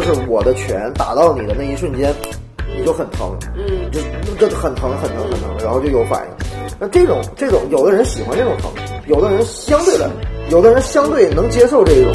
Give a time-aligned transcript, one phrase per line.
[0.00, 2.14] 就是我的拳打到你的那一瞬间，
[2.74, 4.00] 你就很疼，嗯，就
[4.48, 6.28] 就很疼很疼很疼，然后就有反应。
[6.78, 8.70] 那这种这种，有的人喜欢这种疼，
[9.06, 10.10] 有的人相对的，
[10.48, 12.14] 有的人相对能接受这一种。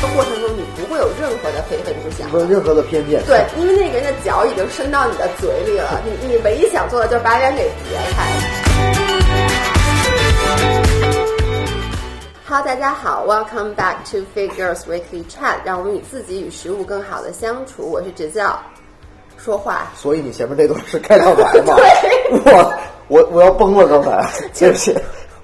[0.00, 2.32] 这过程中你不会有任何的非分之想。
[2.32, 3.22] 没有任何的偏见。
[3.26, 8.32] 对，因为那个人的脚已经伸到你的嘴里了，你你唯一想做的就是把脸给别开。
[12.52, 17.88] Hello，大家好，Welcome back to Figures Weekly Chat，让我们与自己与食物更好的相处。
[17.88, 18.58] 我是直教，
[19.38, 21.76] 说话所以你前面这段是开场白吗？
[22.42, 22.74] 对我
[23.06, 24.28] 我我要崩了，刚才，
[24.58, 24.92] 对不起。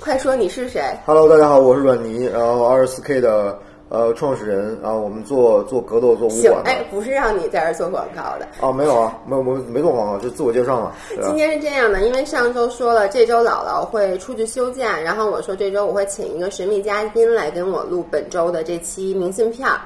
[0.00, 3.56] 快说你是谁？Hello，大家好，我是阮尼，然后二十四 K 的
[3.88, 8.48] 呃创始人，然后我们做做格斗做武行馆，的哎，不是让你在这儿做广告的。
[8.60, 11.36] 啊，没有啊，没有，我没做广告，就自我介绍嘛，今？
[11.36, 19.80] 天是这样的，因为上周说了这周姥姥会出去休假，然后我说这周我会请一个神秘嘉宾来跟我录本周的这期明信片儿。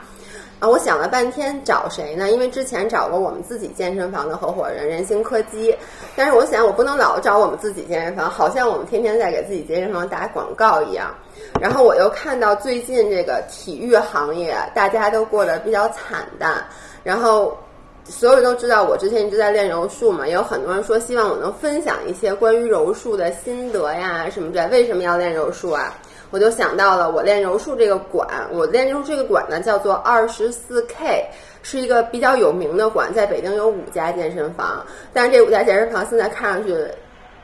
[0.60, 2.30] 啊，我想了半天找谁呢？
[2.30, 5.74] 因为之前找过我们自己健身房的合伙人人形柯基，
[6.14, 11.14] 但是我想我不能老找我们自己健身房，好像我们天天在给自己健身房打广告一样。
[11.60, 16.64] 然后我又看到最近这个体育行业大家都过得比较惨淡，
[17.02, 17.56] 然后
[18.04, 24.66] 所有人都知道我之前一直在练柔术嘛，也有很多人说希望我能分享一些关于柔术的心得呀什么的。
[24.68, 25.94] 为什么要练柔术啊？
[26.32, 31.28] 我就想到了我练柔术这个馆，我练柔术这个馆呢叫做二十四 K，
[31.62, 36.76] 是一个比较有名的馆，在北京有五家健身房，但是这五家健身房现在看上去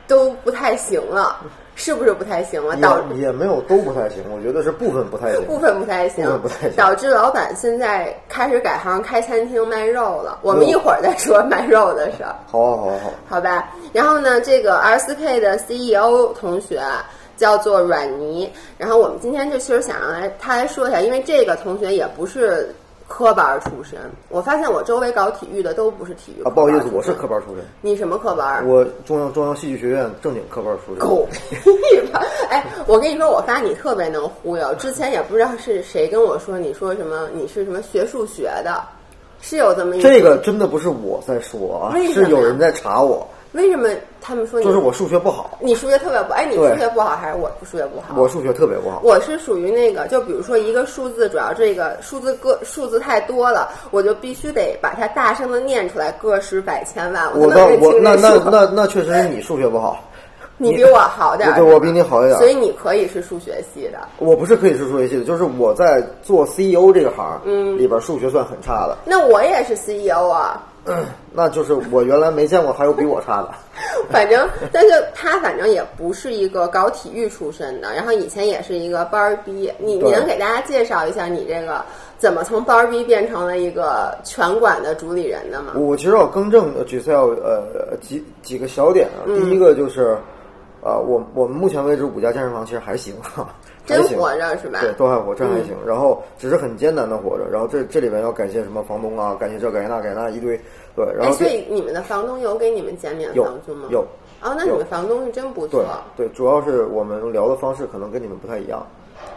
[0.06, 1.44] 都不太行了，
[1.78, 2.74] 是不是不太行了？
[2.78, 5.44] 导也也没有都不太行，我觉得是部分不太行。
[5.44, 10.38] 部分不太行，部分不太行导致老板现在开始改行开餐厅卖肉了。
[10.42, 13.14] 我们一会儿再说卖肉的事儿，好啊，好啊，好啊。
[13.28, 13.68] 好吧？
[13.92, 16.80] 然后呢，这个 R 四 K 的 CEO 同学
[17.36, 22.74] 叫做阮妮，然后我们今天就其实想让来他来说一下，因为这个同学也不是
[23.08, 28.66] 科班出身，我发现我周围搞体育的都不是体育啊，不好意思，我是科班出身，你什么科班？
[28.66, 30.98] 我中央中央戏剧学院正经科班出身。
[30.98, 32.20] 狗屁吧！
[32.50, 34.74] 哎，我跟你说，我发现你特别能忽悠。
[34.74, 38.82] 之前也不知道是谁跟我说，你说什么你是什么学数学的，
[39.40, 43.26] 是有这么一这个真的不是我在说啊是有人在查我，
[43.56, 43.88] 为什么
[44.20, 46.32] 他们说你就是我数学不好，你数学特别不？
[46.32, 48.14] 哎，你数学不好还是我数学不好？
[48.20, 49.00] 我数学特别不好。
[49.02, 58.50] 我是属于那个，就比如说一个数字，主要这个数字个数字太多了，我就必须得把它大声的念出来，个十百千万，我倒才能认我那那。
[58.50, 60.04] 那那确实是你数学不好，
[60.58, 63.98] 你比我好点儿，对我比你好一点所以你可以是数学系的。
[64.18, 70.62] 我不是可以是数学系的，就是我在做 CEO 这个行，嗯，里边数学算很差的，那我也是 CEO 啊，
[71.32, 73.50] 那就是我原来没见过还有比我差的。
[74.10, 79.72] 反正，但是他反正也不是一个搞体育出身的，然后以前也是一个班儿逼。
[79.78, 81.84] 你你能给大家介绍一下你这个
[82.18, 85.72] 怎么从班儿逼变成了一个拳馆的主理人的吗？
[85.74, 90.16] 我其实要更正呃 Giselle 呃几几个小点啊，嗯第一个就是，
[90.82, 93.14] 呃，我我们目前为止五家健身房其实还行，
[93.86, 94.02] 真。
[94.08, 94.80] 活着是吧？
[94.82, 95.74] 对，都还活，真还行。
[95.86, 97.48] 然后只是很艰难的活着。
[97.50, 100.60] 然后这这里面要感谢什么房东啊，感谢这感谢那感谢那一堆。
[100.94, 103.88] 对，然哎，后这所以你们的房东有给你们减免房租吗？
[103.90, 104.04] 有。
[104.42, 105.84] 哦，那你们房东是真不错。
[106.16, 108.86] 对，主要是我们聊的方式可能跟你们不太一样。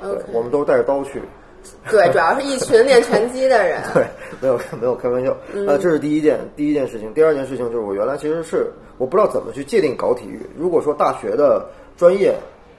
[0.01, 1.21] 对我们都是带着刀去。
[1.89, 3.81] 对， 主要是一群练拳击的人。
[3.93, 4.05] 对，
[4.41, 5.35] 没有没有开玩笑。
[5.53, 7.13] 嗯呃，这是第一件第一件事情。
[7.13, 10.41] 第二件事情就是我原来其实是我不知道怎么去界定搞体育。
[10.57, 11.65] 如果说大学的
[11.97, 12.35] 专业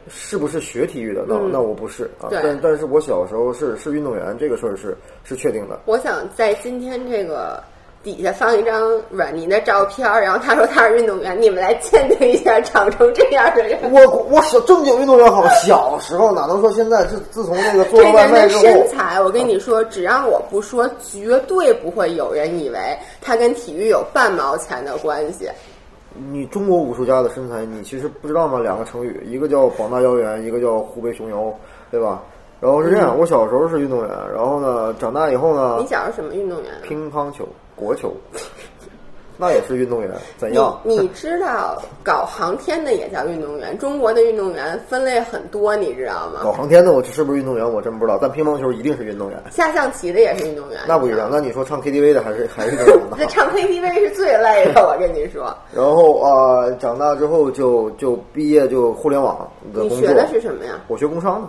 [0.09, 2.29] 是不是学体育的，那、那我不是啊。
[2.31, 5.81] 但但是我小时候是是运动员，这个事儿是是确定的。
[5.85, 7.63] 我想在今天这个
[8.03, 13.79] 底下放一张阮妮的照片儿，然后他说他是运动员，你们来鉴定一下长成这样的人。
[13.93, 17.05] 我我小正经运动员好，小时候哪能说现在？
[17.05, 22.79] 自自从那个做外卖之后，身材，我跟你说，只要我不说，绝对不会有人以为
[23.21, 25.49] 他跟体育有半毛钱的关系。
[26.33, 28.59] 你中国武术家的身材，你其实不知道吗？
[28.61, 31.53] 两个成语，一个叫膀大腰圆，一个叫虎背熊腰，
[31.91, 32.23] 对吧？
[32.61, 36.71] 然后是这样，我小时候是运动员，然后呢，长大以后呢你，小时候什么运动员？
[36.83, 38.13] 乒乓球、国球，
[39.41, 40.79] 那也是运动员，怎样？
[40.85, 43.77] 你知道搞航天的也叫运动员？
[43.79, 46.41] 中国的运动员分类很多，你知道吗？
[46.43, 47.73] 搞航天的我是不是运动员？
[47.73, 51.31] 我真不知道，但乒乓球一定是运动员，下象棋的也是运动员，那不一样。
[51.33, 53.27] 那你说唱 KTV 的还是还是运动员这？
[53.27, 55.57] 唱 KTV 是最累的，我跟你说。
[55.73, 56.31] 然后啊、
[56.65, 59.99] 呃长大之后就就毕业就互联网的工作。
[59.99, 60.73] 你学的是什么呀？
[60.89, 61.49] 我学工商的。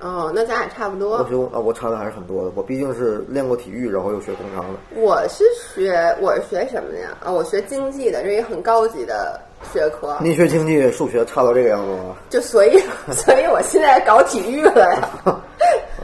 [0.00, 1.28] 哦，那咱俩差不多我。
[1.28, 2.52] 学工啊，我差的还是很多的。
[2.54, 4.78] 我毕竟是练过体育，然后又学工商的。
[4.94, 5.44] 我是
[5.74, 7.16] 学我是学什么的呀？
[7.24, 9.40] 啊、我学经济的，这一个很高级的
[9.72, 10.16] 学科。
[10.20, 12.16] 你学经济、数学差到这个样子吗？
[12.28, 12.78] 就所以，
[13.10, 15.08] 所以我现在搞体育了呀。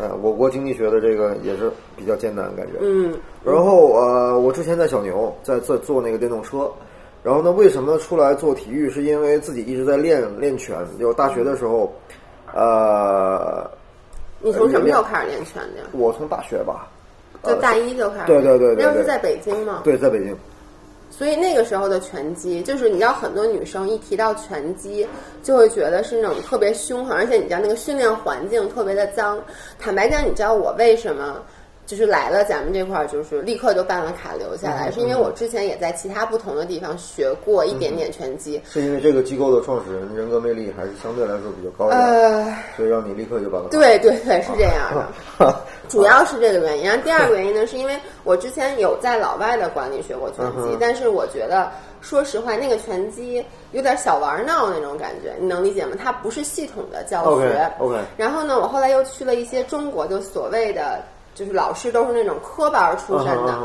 [0.01, 2.73] 呃，我国经济学的这个也是比较艰难，感觉。
[2.81, 6.71] 嗯然后呃，我之前在小牛在在做那个电动车，
[7.23, 8.89] 然后呢，为什么出来做体育？
[8.89, 10.77] 是因为自己一直在练练拳。
[10.99, 11.93] 就大学的时候，
[12.55, 13.71] 呃，
[14.43, 15.87] 你从什么时候开始练拳的呀？
[15.93, 16.89] 我从大学吧，
[17.45, 18.43] 就大一就开始对。
[18.43, 19.81] 对对那时候是在北京吗？
[19.85, 20.37] 对，在北京。
[21.11, 25.07] 所以那个时候的拳击，就是你知道，很多女生一提到拳击，
[25.43, 29.39] 就会觉得是那种特别凶狠，而且你知道那个训练环境特别的脏。
[29.79, 31.43] 坦白讲，你知道我为什么
[31.85, 38.61] 就是来了咱们这块儿，就是立刻就办了卡留下来，嗯是因为我之前也在其他不同的地方学过一点点拳击。
[38.65, 45.07] 是因为这个机构的创始人人格魅力还是相对来说比较高一点，呃，所以让你立刻就把它对对对，是这样的。
[45.37, 51.71] 哈， 主要是这个原因，然后第二个原因呢，是因为我之前有在老外的馆里学过拳击，嗯但是我觉得，
[52.01, 55.97] 说实话，那个拳击有点小玩闹那种感觉，你能理解吗？
[56.01, 57.71] 它不是系统的教学。
[57.79, 61.01] OK，OK 然后呢，我后来又去了一些中国就所谓的。
[61.35, 63.59] 就是老师都是那种科班出身的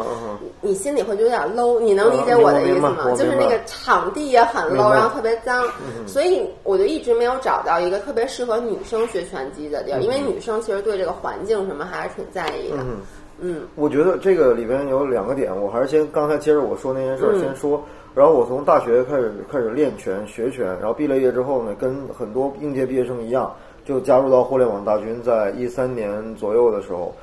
[0.62, 3.12] 你心里会觉得有点 low，你能理解我的意思吗？
[3.12, 5.66] 就是那个场地也很 low，然后特别脏，
[6.06, 12.78] 所以我就一直没有找到一个特别适合女生学拳击的地儿，因为女生其实对这个环境什么还是挺在意的。
[12.78, 12.98] 嗯。
[13.40, 13.62] 嗯。
[13.76, 17.40] 我觉得这个里边有两个点，我还是先刚才接着我说那件事儿嗯。
[17.40, 17.84] 先说。
[18.16, 23.54] 然后我从大学开始开始练拳学拳，然后毕了业之后呢，跟很多应届毕业生一样，
[23.86, 27.14] 就加入到互联网大军，在一三年左右的时候。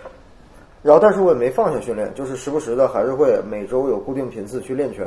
[0.84, 5.06] 然后，但是我也没放下训练，就是时不时的还是会每周有固定频次去练拳，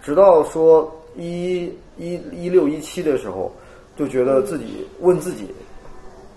[0.00, 1.64] 直到说一
[1.96, 3.50] 一一六一七的时候，
[3.96, 5.52] 就觉得自己问自己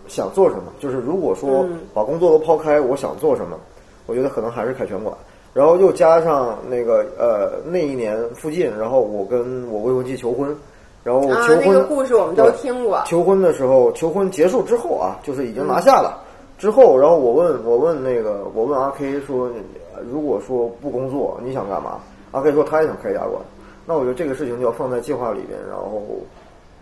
[0.07, 3.59] 想做什么，就是如果说嗯把工作都抛开，我想做什么，
[4.07, 5.15] 我觉得可能还是开拳馆。
[5.53, 10.56] 然后又加上那个呃那一年附近，然后我跟我未婚妻求婚，
[11.03, 13.03] 然后啊，求婚、那个故事我们都听过。
[13.06, 16.24] 求婚的时候，求婚结束之后啊，就是已经拿下了。
[16.59, 19.50] 之后，然后我问我问那个我问阿 K 说，
[19.95, 22.00] 呃如果说不工作，你想干嘛？
[22.31, 23.41] 阿 K 说他也想开家馆。
[23.85, 26.03] 那我觉得这个事情就要放在计划里边，然后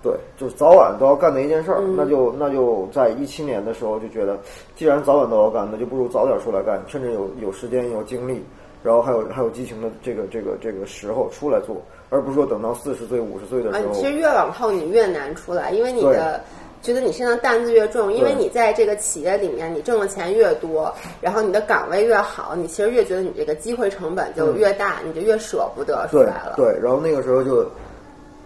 [0.03, 1.81] 对，就是早晚都要干的一件事儿。
[1.95, 4.37] 那就那就在一七年的时候就觉得，
[4.75, 8.43] 既然早晚都要干，那就不如早点出来干，趁着有有时间有精力，
[8.83, 11.77] 然后还有还有激情的这个这个这个时候出来做，
[12.09, 13.93] 而不是说等到四十岁五十岁的啊时，候。
[13.93, 16.41] 其实越往后你越难出来，因为你的
[16.87, 20.89] 觉得你身上担子越重，因为你在这个企业里面你挣的钱越多，
[21.19, 26.53] 然后你的岗位越好，你其实越觉得你这个机会成本就越大，你就越舍不得出对来了。
[26.55, 27.69] 对，然后那个时候就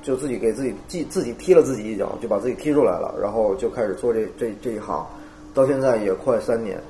[0.02, 5.06] 就自己给自己自自己踢了自己一脚，就把自己踢出来了，然后就开始做这这这一行，
[5.54, 6.82] 到现在也快三年。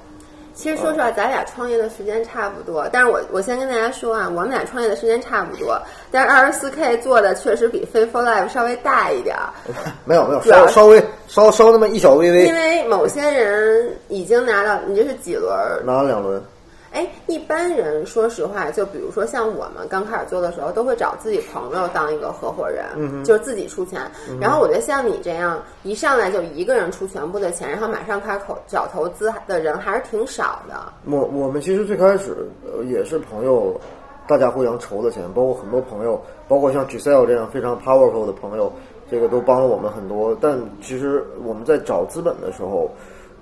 [0.53, 5.79] 其实说实话，咱俩创业的时间差不多，但是我我先跟大家说啊，我们俩创业的时间差不多，
[6.11, 9.49] 但是二十四 K 做的确实比 f a for Life 稍微大一点儿，
[10.05, 12.45] 没有没有，主要是稍稍微稍稍那么一小微微。
[12.45, 15.81] 因，为某些人已经拿到，你这是几轮儿？
[15.85, 16.41] 拿了两轮。
[16.91, 24.01] 哎，一般人说实话，就比如说像我们刚开始做的时候，都会找自己朋友当一个合伙人，嗯就是自己出钱。
[24.41, 30.75] 然后我觉得像你这样一上来就一个人出全部的钱，然后马上开口找投资的人还是挺少的。
[31.05, 32.35] 我我们其实最开始
[32.65, 33.79] 呃也是朋友，
[34.27, 38.71] 大家互相筹的钱，包括很多朋友，包括像 Giselle 这样非常 powerful 的朋友，
[39.09, 40.37] 这个都帮了我们很多。
[40.41, 42.91] 但其实我们在找资本的时候，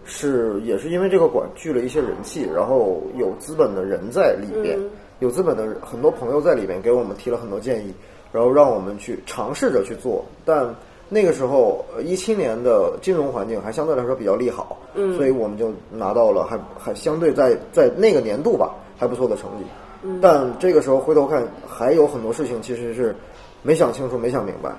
[0.10, 4.78] 是也是因为这个馆聚了一些人气，然后有资本的人在里边，
[5.20, 7.94] 有资本的很多朋友在里边给我们提了很多建议，
[8.34, 10.76] 然后让我们去尝试着去做，但。
[11.12, 19.66] 那个时候，一七年的金融环境还相对来说比较利好，嗯，所以我们就拿到了还还相对在在那个年度吧还不错的成绩，
[20.04, 23.16] 嗯，但这个时候回头看，还有很多事情其实是
[23.64, 24.70] 没想清楚、没想明白，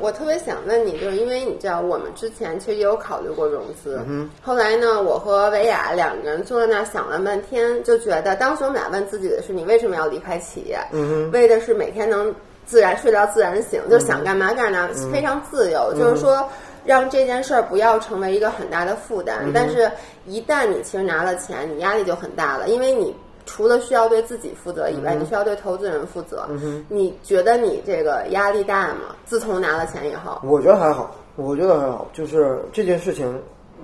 [0.00, 10.78] 我特别想问你，就是因为你知道，我们之前其实也有考虑过融资，嗯后来呢，我和维亚两个人坐在那儿想了半天，就觉得当时我们俩问自己的是，你为什么要离开企业？
[10.92, 12.34] 嗯为的是每天能
[12.66, 15.92] 自然睡到自然醒，就想干嘛干嘛，嗯非常自由。
[15.94, 16.48] 就是说，
[16.84, 19.38] 让这件事儿不要成为一个很大的负担。
[19.44, 19.90] 嗯但是，
[20.26, 23.14] 一旦你其实拿了钱，你压力就很大了，因为你。
[23.52, 26.48] 除了需要对自己负责以嗯外，你需要对投资人负责。
[26.88, 29.16] 你觉得你这个压力大吗？
[29.24, 33.26] 自从拿了钱以后，我觉得还好，我觉得还好，就是这件事情，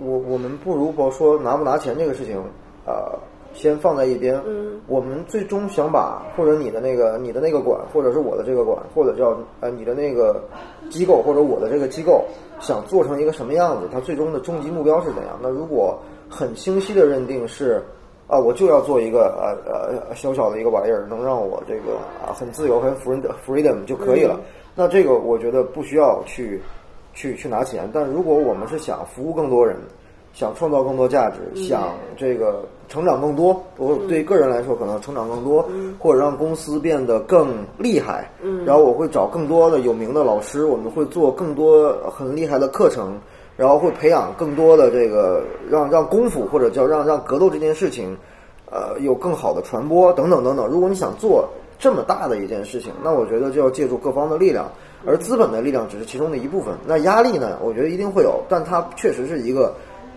[0.00, 2.40] 我我们不如不说拿不拿钱这个事情，
[2.86, 3.18] 呃，
[3.54, 4.40] 先放在一边。
[4.46, 10.40] 嗯，我们最终想把或者你的那个你的那个馆，或者是我的这个馆，或者叫呃你的那个
[10.88, 12.24] 机构或者我的这个机构，
[12.60, 15.36] 想做成一个什么样子，它最终的终极目标是怎样？
[15.42, 15.98] 那如果
[16.30, 17.82] 很清晰的认定是。
[18.26, 24.40] 啊，我就要做一个呃呃小小的一个玩意儿，能让我这个啊很自由、很 freedom freedom 就可以了。
[24.74, 26.60] 那这个我觉得不需要去
[27.14, 29.76] 去去拿钱，但如果我们是想服务更多人，
[30.32, 33.58] 想创造更多价值，想这个成长更多。
[33.78, 35.66] 我对个人来说，可能成长更多，
[35.98, 38.30] 或者让公司变得更厉害。
[38.66, 43.18] 然后我会找更多的有名的老师，我们会做更多很厉害的课程，
[43.56, 48.16] 然后会培养更多的这个让让功夫或者叫让让格斗这件事情，
[48.70, 50.66] 呃，有更好的传播等等等等。
[50.66, 51.48] 如果你想做
[51.78, 54.70] 这么大的一件事情，那我觉得就要借助各方的力量，
[55.06, 56.74] 而资本的力量只是其中的一部分。
[56.86, 57.58] 那压力呢？
[57.62, 59.74] 我觉得一定会有，但它确实是一个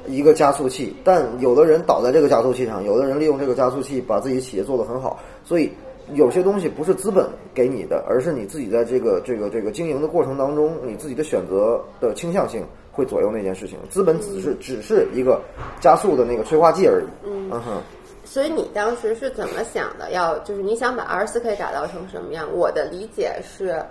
[0.07, 0.95] 一个加速器。
[1.03, 5.19] 但有的人倒在这个加速器上，有的人利用这个加速器把自己企业做得很好。
[5.43, 5.69] 所以
[6.13, 12.63] 有些东西不是资本给你的，而是你自己在这个这个这个经营的过程当中，你自己的选择的倾向性
[12.99, 13.79] 会左右那件事情。
[13.89, 15.41] 资本只是只是一个
[15.79, 17.05] 加速的那个催化剂而已。
[17.25, 17.81] 嗯哼。
[18.25, 20.11] 所以你当时是怎么想的？
[20.11, 22.47] 要就是你想把二十四 K 打造成什么样？
[22.53, 23.83] 我的理解是，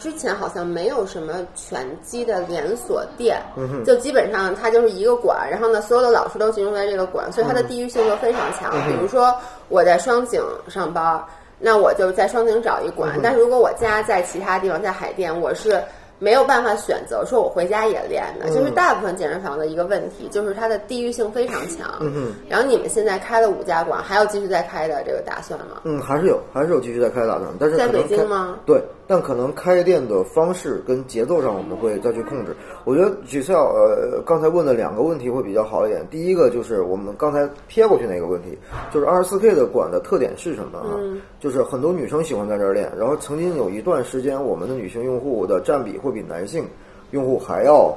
[0.00, 3.40] 之前好像没有什么拳击的连锁店，
[3.84, 8.72] 就基本上它就是一个馆，然后呢，所有的老师都集中在这个馆，所以它的地域性就非常强。
[8.88, 9.32] 比如说
[9.68, 11.24] 我在双井上班，
[11.60, 15.80] 那我就在双井找一馆；但是如果我家在其他地方，在海淀，我是。
[16.18, 21.88] 没有办法选择说我回家也练的，就是大部分健身房的一个问题，就是它的地域性非常强。
[22.00, 25.80] 嗯然后你们现在开了五家馆，还有继续再开的这个打算吗？
[25.84, 28.56] 嗯，还是有，还是有继续再开的打算，但是在北京吗？
[28.66, 32.54] 对，但可能开店的方式跟节奏上我们会再去控制。
[32.84, 36.06] 我觉得 Giselle 呃刚才问的两个问题会比较好一点。
[36.10, 38.56] 第一个就是我们刚才撇过去那个问题，
[38.92, 40.92] 就是二十四 K 的馆的特点是什么啊？
[41.40, 46.68] 就是很多女生喜欢在这儿练，然后曾经有一段时间，我们的女性用户的占比会比男性
[47.12, 47.96] 用户还要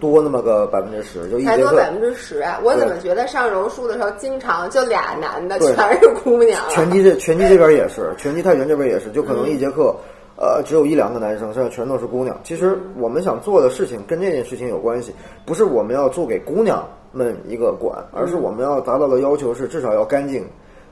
[0.00, 2.58] 多那么个百分之十，就一才多百分之十啊！
[2.64, 6.68] 我怎么觉得上柔术的时候，经常就俩男的全是姑娘啊？
[6.70, 9.94] 拳击这拳击这边也是，拳击泰拳这边也是，就可能一节课，
[10.36, 12.36] 呃，只有一两个男生，剩下全都是姑娘。
[12.42, 15.12] 其实我们想做的事情跟这件事情有关系，
[15.44, 20.44] 不是我们要做给姑娘们一个馆，而是我们要达到的要求是至少要干净、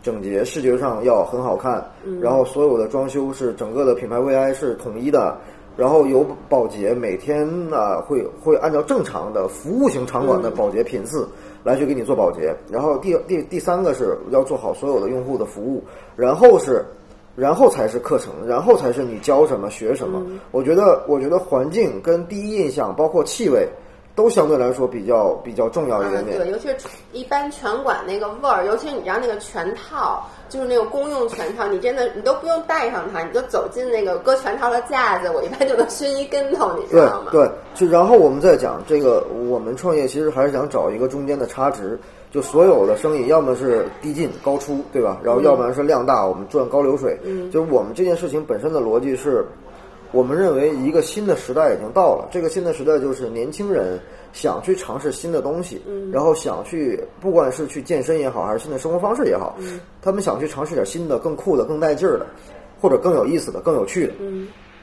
[0.02, 1.85] 整洁，视觉上要很好看，
[2.20, 5.37] 然后所有的装修是整个的品牌 VI 是统一的。
[5.76, 11.26] 然后有保洁，每天呢会会按照正常的服务型场馆的保洁频次
[11.64, 12.54] 来去给你做保洁。
[12.70, 15.82] 然后第第第三个是要做好所有的用户的服务，
[16.16, 16.85] 然后是，
[17.37, 20.23] 然后才是课程，然后才是你教什么学什么。
[20.51, 23.69] 我觉得我觉得环境跟第一印象，包括气味，
[24.15, 26.39] 都相对来说比较比较重要一点点。
[26.39, 26.77] 对，尤其是
[27.13, 30.27] 一般拳馆那个味儿，尤其是你知道那个拳套。
[30.51, 37.29] 就是那个公用拳套，你真的你都不用带上它，你就走进那个搁拳套的架子，我一般就能熏一跟头，你知道吗？
[37.31, 41.97] 对，就然后我们再讲这个，我们创业其实还是想找一个中间的差值，
[42.31, 45.21] 就所有的生意要么是低进高出，对吧？
[45.23, 47.19] 然后要不然是量大，我们赚高流水。
[47.25, 49.45] 嗯，就是我们这件事情本身的逻辑是，
[50.13, 54.01] 我们认为一个新的时代已经到了，这个新的时代就是年轻人。
[54.33, 55.83] 想去尝试新的东西，
[56.13, 59.59] 然后想去，不管是去健身也好，还是新的生活方式也好，
[60.01, 62.27] 他们想去尝试点新的、更酷的、更带劲儿的，
[62.81, 64.13] 或者更有意思的、更有趣的。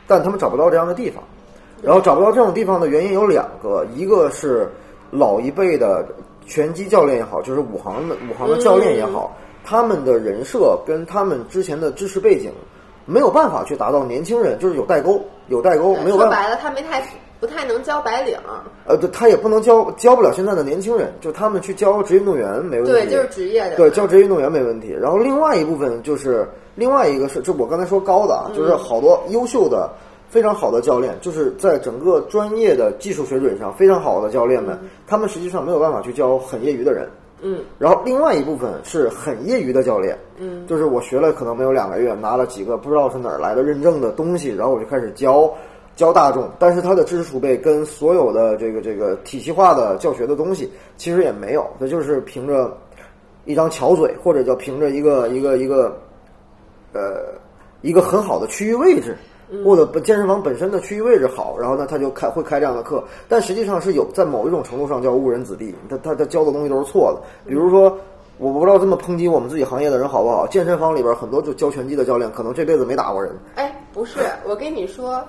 [0.05, 1.23] 但他们找不到这样的地方，
[1.81, 4.69] 然后找不到这种地方的原因有两个，一个是
[5.11, 6.05] 老一辈的
[6.47, 12.51] 拳击教练也好，就是武行的武行的教练也好，他们的人设跟他们之前的知识背景
[13.05, 16.35] 没有办法去达到年轻人，就是有代沟，有代沟，没有办法。
[16.35, 17.03] 说白了，他没太。
[17.39, 18.35] 不太能教白领，
[18.87, 24.91] 呃，对，他也不能教教不了现在的年轻人，就他们去教职业运动员没问题，对，就是职业的，对，教职业运动员没问题。
[24.99, 29.87] 然后另外一部分就是另外一个是，就我刚才说高的啊，就是好多优秀的、
[30.29, 37.09] 非常好的教练，就是在整个专业的技术水准上非常好的教练们，他们实际上没有办法去教很业余的人，
[37.41, 37.59] 嗯。
[37.79, 45.53] 然后另外一部分是很业余的教练，嗯，就是我学了可能没有两个月，拿了几个不知道是哪儿来的认证的东西，然后我就开始教。
[45.95, 52.71] 教大众，但是他的知识储备跟所有的这个这个体系化的教学的东西其实也没有，他就是凭着
[53.45, 55.99] 一张巧嘴，或者叫凭着一个一个一个
[56.93, 57.33] 呃
[57.81, 59.17] 一个很好的区域位置，
[59.63, 67.21] 或者健身房本身的区域位置好，然后呢他就开会开这样的课，但实际上是有在某一种程度上叫误人子弟，他他他教的东西都是错的。
[67.47, 67.97] 比如说，
[68.37, 70.45] 我不知道这么抨击我们自己行业的人好不好？
[70.47, 73.31] 健身房里边很多就教拳击的教练，可能这辈子没打过人。
[73.55, 75.23] 哎，不是，我跟你说。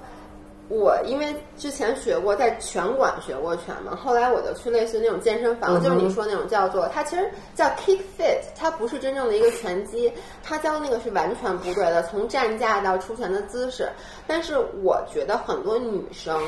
[0.69, 13.89] 我因为之前学过，在拳馆学过拳嘛，后来我就去类似那种健身房，就是你说那种叫做，它其实叫 Kick Fit，它不是真正的一个拳击，它教那个是完全不对的，从站架到出拳的姿势。
[14.27, 16.39] 但是我觉得很多女生，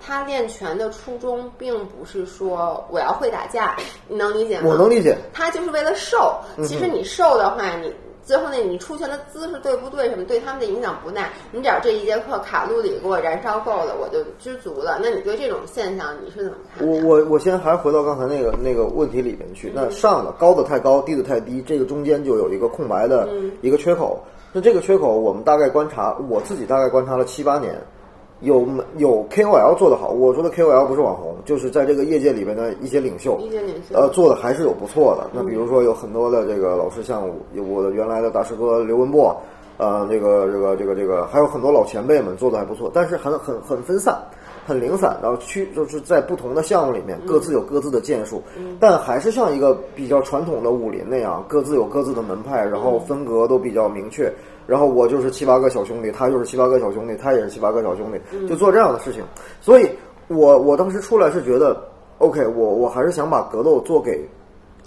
[0.00, 3.76] 她练拳的初衷并不是说我要会打架，
[4.08, 4.68] 你能理解吗？
[4.68, 5.16] 我能理解。
[5.32, 6.34] 她就是为了瘦。
[6.64, 7.94] 其实你瘦的话，你。
[8.24, 11.30] 最后那你出拳的姿势对不对，什么对他们的影响不大。
[11.52, 14.98] 你只要这一节课卡路里给我燃烧够了，我就知足了。
[15.02, 16.86] 那你对这种现象你是怎么看？
[16.86, 19.72] 我我我先还回到刚才那个那个问题里面去。
[19.74, 23.28] 那上的高的太高，低的太低，这个中间就有一个空白的
[23.62, 24.20] 一个缺口。
[24.52, 27.74] 那这个缺口，我们大概观察，我自己大概观察了七八年。
[28.40, 28.66] 有
[28.96, 33.38] 有 KOL 做得好，我说的 KOL 不是网红，就是在这个业界里面的一些领袖，
[33.92, 35.28] 呃，做的还是有不错的。
[35.32, 39.36] 那比如说有很多的这个老师，像有我的原来的大师哥刘文博，
[39.76, 44.18] 呃，这个这个这个这个，还有很多老前辈们做的还不错，但是很很很分散，
[44.66, 48.42] 很零散，然后区就是在不同的项目里面各自有各自的建树，
[48.78, 54.32] 但还是像一个比较传统的武林那样，各自有各自的门派，然后分隔都比较明确。
[54.66, 59.24] 然后我就是七八个小兄弟，他就是七八个小兄弟，他也是七八个小兄弟，就做这样的事情。
[59.60, 59.90] 所以，
[60.28, 61.76] 我我当时出来是觉得
[62.18, 64.24] ，OK，我我还是想把格斗做给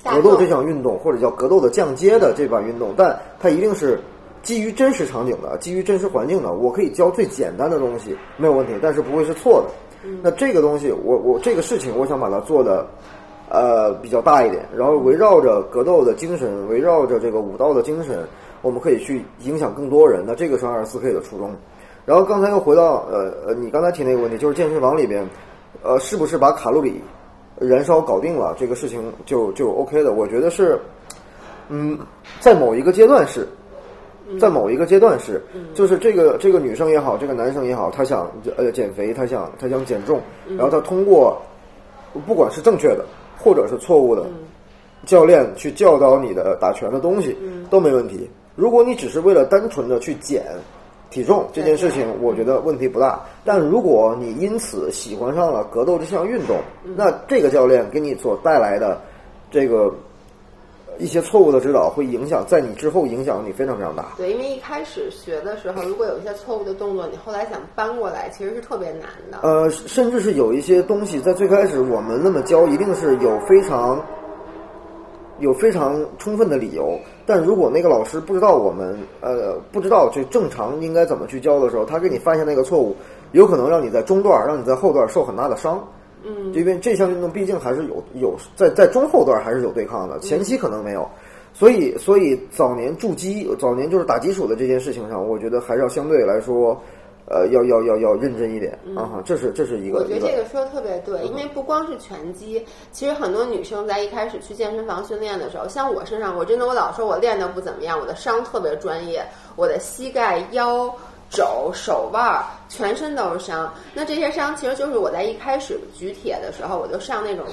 [0.03, 3.99] 格斗这项运动，或者叫格斗的降阶的这版运动，但它一定是
[4.41, 6.53] 基于真实场景的，基于真实环境的。
[6.53, 10.09] 我可以教最简单的东西没有问题，但是不会是错的。
[10.21, 12.85] 那这个东西，我我这个事情，我想把它做的
[13.49, 18.25] 呃比较大一点，然后围绕着格斗的精神，围绕着这个武道的精神。
[18.63, 21.51] 我们可以去影响更多人，那这个是二十四 K 的初衷。
[22.05, 25.23] 然后刚才又回到呃呃，你刚才提那个问题，就是健身房里边，
[25.83, 26.99] 呃，是不是把卡路里
[27.59, 30.11] 燃烧搞定了，这个事情就就 OK 的？
[30.11, 30.79] 我觉得是，
[31.69, 31.99] 嗯，
[32.39, 33.47] 在某一个阶段是，
[34.39, 35.41] 在某一个阶段是，
[35.73, 40.19] 就是这个这个女生也好，这个男生也好，他想呃减肥，他想他想减重，
[40.57, 41.41] 然后他通过
[42.25, 43.05] 不管是正确的
[43.37, 44.25] 或者是错误的
[45.05, 47.37] 教练去教导你的打拳的东西，
[47.69, 48.29] 都没问题。
[48.55, 50.45] 如果你只是为了单纯的去减
[51.09, 53.19] 体重这件事情，我觉得问题不大。
[53.43, 56.57] 但如果你因此喜欢上了格斗这项运动，
[56.95, 59.01] 那这个教练给你所带来的
[59.49, 59.91] 这个
[60.99, 64.05] 一些错误的指导，会影响在你之后影响你非常非常大。
[64.17, 69.39] 对，因为一开始学的时候，如果有一些错误的动作，你后来想搬过来，其实是特别难的。
[69.41, 73.99] 呃，甚至是有一些东西在最开始我们那么教，一定是有非常。
[75.39, 82.95] 有非常充分的理由，但如果那个老师不知道我们呃不知道就正常应该怎么去教的时候，他给你犯下那个错误，
[83.31, 85.81] 有可能让你在中段让你在后段受很大的伤。
[86.25, 91.07] 嗯，因为这项运动毕竟还是有有在在中后段还是有对抗的，前期可能没有，
[91.53, 96.79] 所以所以早年筑基早年就是打基础的这件事情上，我觉得还是要相对来说。
[97.25, 99.23] 呃，要要要要认真一点啊！
[99.25, 99.99] 这是这是一个。
[99.99, 110.93] 我觉得这个说的特别对，因为不光是拳击，其实很多女生在一开始去健身房训练的时候，像我身上，我真的我老说我练的不怎么样，我的伤特别专业，我的膝盖、腰、
[111.29, 113.73] 肘、手腕，全身都是伤。
[113.93, 117.45] 那这些伤其实就是我在一开始举铁的时候，我就上那种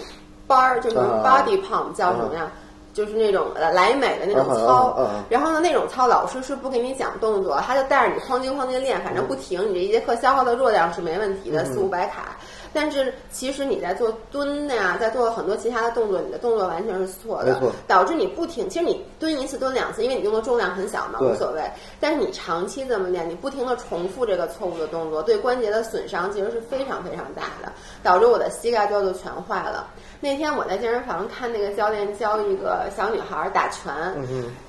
[0.49, 2.51] 班儿，就是 body pump 叫什么呀？
[2.93, 4.97] 就是那种莱美的那种操，
[5.29, 12.37] 然后呢，那种操老师是不给你讲动作，他就带着你哐叽哐叽练，反正不停，你这一节课消耗的热量是没问题的，四五百卡。
[12.73, 18.69] 但是其实你在做蹲呀，在做很多其他的动作，你的动作完全是错的，导致你不停。
[18.69, 21.63] 其实你蹲一次蹲两次，因为你用的重量很小嘛，无所谓。
[21.99, 27.73] 但是你长期这么练，你不停的重复这个错误的动作，对关节的损伤其实是非常非常大的，
[28.05, 29.89] 导致我的膝盖最后就全坏了。
[30.23, 33.91] 那天我在健身房看那个教练教一个小女孩打拳，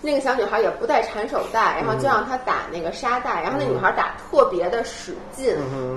[0.01, 5.53] 那个小女孩也不带缠手带，然后就让她打那个沙袋，然后那女孩打特别的使劲，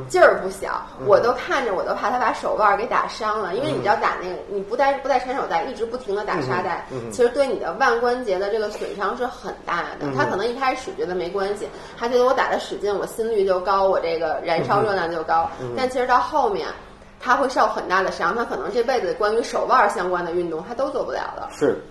[0.08, 10.12] 劲儿不小，我都看着我都怕她把手腕给打伤了，因为你知道打那个你不带不带缠手带，一直不停的打沙袋，其实对你的腕关节的这个损伤是很大的。
[10.16, 16.66] 她可能一开始觉得没关系，她觉得我打的使劲，我心率就高，我这个燃烧热量就高，但其实到后面。
[17.20, 21.48] 他会受很大的伤，他可能这辈子关于手腕相关的运动他都做不了了。
[21.56, 21.82] 是，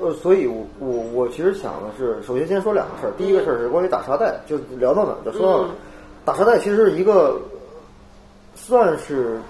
[0.00, 3.12] 呃，所以我我我其实想的是，首先先说两个事儿。
[3.18, 5.70] 第一个事儿是关于打沙袋，就聊到哪就说到哪。
[6.24, 7.40] 打沙袋其实是一个
[8.54, 9.40] 算是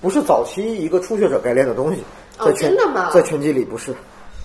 [0.00, 2.02] 不是早期一个初学者该练的东西。
[2.38, 3.10] 哦，真的吗？
[3.12, 3.94] 在拳击里不是，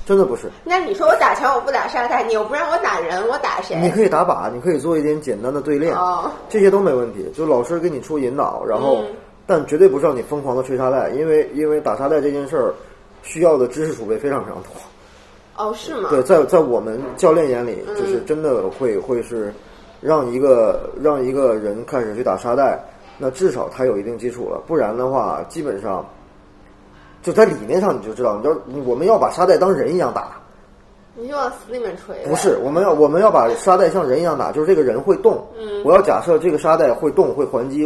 [0.05, 0.49] 真的不是。
[0.65, 3.77] 那你说我打拳我不打沙袋，你又不让我打人，我打谁？
[3.79, 5.95] 你可以打靶，你可以做一点简单的对练，
[6.49, 7.31] 这些都没问题。
[7.33, 9.03] 就老师给你出引导，然后。
[9.47, 12.73] 但绝对不是让你疯狂的吹沙袋，因为因为打沙袋这件事儿，
[13.21, 14.71] 需要的知识储备非常非常多。
[15.57, 16.09] 哦，是吗？
[16.09, 19.53] 对，在在我们教练眼里，就是真的会会是
[20.01, 22.83] 让一个让一个人开始去打沙袋，
[23.17, 26.05] 那至少他有一定基础了，不然的话，基本上
[27.21, 30.41] 就在理念上你就知道，你知道我们要把沙袋当人一样打。
[31.15, 32.15] 你就往死里面锤。
[32.25, 35.43] 不是，我们要我们要把沙袋像人一样打，就是这个人会动。
[35.57, 35.81] 嗯。
[35.83, 37.85] 我要假设这个沙袋会动会还击。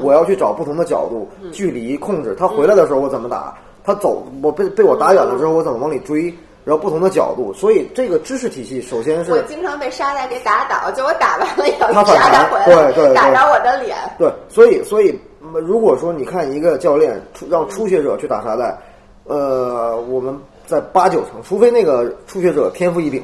[0.00, 2.34] 我要去找不同的角度、距离控制。
[2.38, 3.54] 他回来的时候我怎么打？
[3.84, 6.32] 他走我被被我打远了之后我怎么往里追？
[6.62, 13.96] 然然后不同的角度，所以这个知识体系首先是我经常被沙袋给打倒，就我打完了以后，他反沙袋弹回来对对对打着我的脸。
[14.16, 18.78] 对，所以所以嗯如果说你看一个教练初让初学者去打沙袋，
[19.24, 20.32] 呃，我们
[20.70, 23.20] 在八九成，除非那个初学者天赋异禀，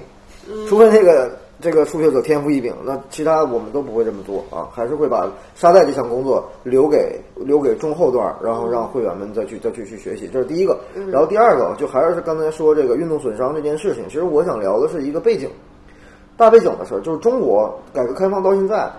[0.69, 1.31] 除非那个
[1.61, 10.77] 这个初学者天赋异禀，那其他我们都不会这么做啊，还是会把沙袋这项工作留给留给中后段，然后让会员们再去再去去学习，这是第一个。
[11.13, 15.49] 然后第二个就还是刚才说这个运动损伤这件事情，其实我想聊的是一个背景，
[16.37, 18.91] 大背景的事儿，就是中国改革开放到现在，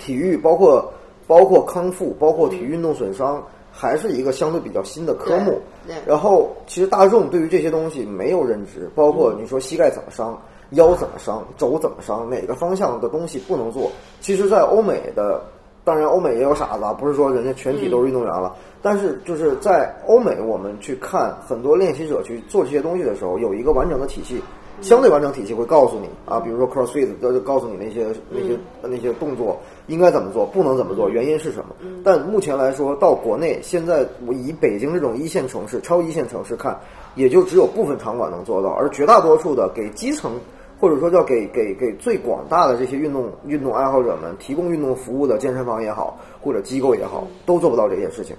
[0.00, 0.92] 体育包括
[1.28, 5.60] 包括康复，包括体育运动损伤，还是一个相对比较新的科目。
[6.06, 10.40] 然后其实大众对于这些东西没有认知，包括你说膝盖怎么伤、
[10.70, 13.90] 腰怎么伤、肘怎么伤，哪个方向的东西不能做。
[14.20, 15.42] 其实，在欧美的，
[15.84, 18.54] 当然欧美也有傻子，啊，不是说人家全体都是运动员了。
[18.80, 24.42] 但是就是在欧美，我们去看很多练习者去做这些东西的时候，有一个完整的体系，
[24.82, 31.74] 相对完整体系会告诉你啊，比如说 CrossFit 就告诉你那些那些那些动作应该怎么做，不能怎么做，原因是什么。
[32.04, 36.78] 但目前来说，到国内现在我以北京这种一线城市、超一线城市看，
[37.14, 40.32] 也就只有部分场馆能做到，而绝大多数的给基层
[40.80, 48.34] 或者说叫给给给最广大的这些运动运动爱好者们提供运动服务的健身房也好，或者机构也好，都做不到这件事情。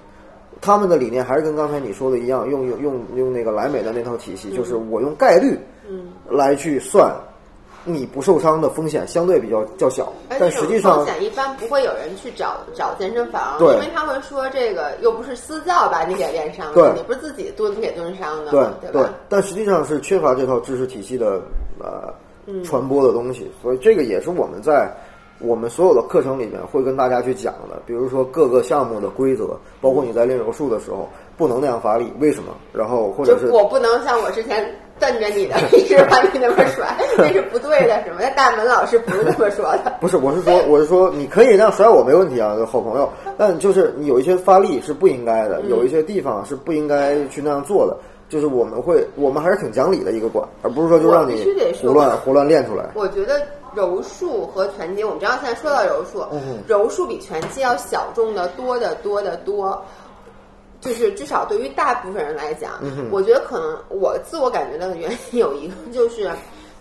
[0.64, 7.14] 他们的理念还是跟刚才你说的一样，用用用用那个莱美的那套体系，就是我用概率，嗯，来去算
[7.84, 13.74] 你不受伤的风险相对比较较小，但实际上风险一般不会有人去找找健身房，对。
[13.74, 16.82] 因为他会说这个又不是私教把你给练伤对。
[16.84, 19.06] 的，你不是自己蹲给蹲伤的对嘛，对？
[19.28, 21.42] 但实际上是缺乏这套知识体系的
[21.78, 22.10] 呃
[22.46, 22.64] 嗯。
[22.64, 24.90] 传播的东西，所以这个也是我们在
[25.44, 32.54] 我们所有的课程里面会跟大家去讲的，比如说各个项目的规则，包括你在练柔术的时候不能那样发力，为什么？
[32.72, 34.64] 然后或者就是我不能像我之前
[34.98, 38.20] 瞪着你的一直把你那么甩， 那是不对的，什么？
[38.20, 39.92] 那大门老师不是这么说的。
[40.00, 43.08] 不是，我是说，我是说，你可以那样甩我没问题啊，好朋友。
[43.36, 47.96] 但就是你有一些发力是不应该的，有一些地方是不应该去那样做的。
[48.26, 51.44] 就是我们会，我们还是挺讲理的一个馆，而不是说就让你
[51.82, 52.90] 胡乱胡乱练出来。
[52.94, 53.40] 我觉得
[53.74, 59.84] 柔术和拳击，我们知道现在说到柔术，嗯柔术比拳击要小众的多得多得多。
[60.80, 66.30] 就是至少对于大部分人来讲，嗯我觉得可能我自我感觉到的原因有一个就是。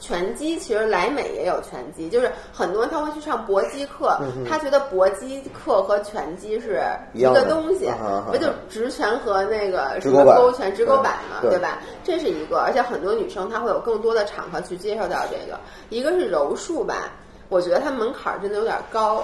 [0.03, 7.89] 拳击其实莱美也有拳击，就是很多人他会去上搏击课，他觉得搏击课和拳击是一个东西
[8.29, 11.79] 不就直拳和那个什么勾拳、直勾板嘛，对对吧？
[12.03, 15.57] 这是一个，而且很多女生她会有更多的场合去接受到这个。
[15.87, 17.09] 一个是柔术吧，
[17.47, 19.23] 我觉得它门槛儿真的有点高，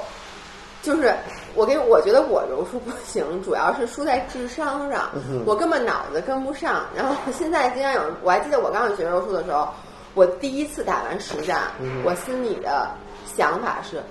[0.81, 1.13] 就是
[1.55, 5.09] 我给我觉得我柔术不行，主要是输在智商上，
[5.45, 6.83] 我根本脑子跟不上。
[6.95, 9.67] 然后现在经常有，我还记得我刚开始学柔术的时候，
[10.13, 11.71] 我第一次打完实战，
[12.03, 12.89] 我心里的
[13.25, 14.01] 想法是。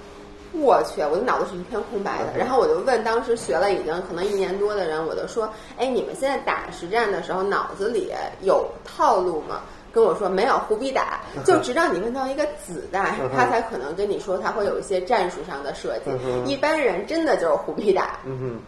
[0.51, 2.39] 我去，我的脑子是一片空白的。
[2.39, 9.61] 然后我就问当时学了已经可能一年多的人，我就说：“哎，你们现在打实战的时候，脑子里有套路吗？”
[9.93, 11.21] 跟我说没有，胡逼打。
[11.45, 16.11] 就直到你问到一个子弹，他才可能跟你说他会有一些战术上的设计。
[16.51, 18.19] 一般人真的就是胡逼打。
[18.25, 18.61] 嗯哼，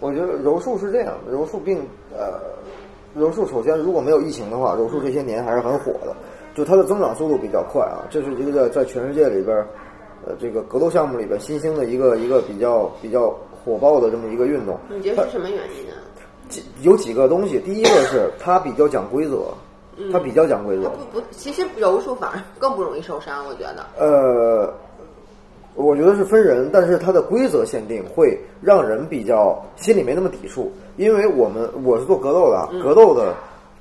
[0.00, 1.78] 我觉得柔术是这样的，柔术并
[2.14, 2.38] 呃，
[3.18, 6.14] 柔术首先如果没有疫情的话，柔术这些年还是很火的，
[6.54, 9.66] 就它的增长速度比较快啊，这是一个在全世界里边儿，
[10.26, 14.78] 呃，这个格斗项目里边新兴的一个一个比较比较火爆的这么一个运动。
[14.88, 15.94] 你觉得是什么原因呢？
[16.48, 19.52] 几有几个东西，第一个是它比较讲规则，
[20.10, 20.88] 它比较讲规则。
[21.12, 23.84] 不不，其实柔术反而更不容易受伤，我觉得。
[23.98, 24.72] 呃，
[25.78, 33.32] 我觉得是分人，但是它的规则限定会让人比较心里没那么抵触，因为我们我是做格斗的，啊，格斗的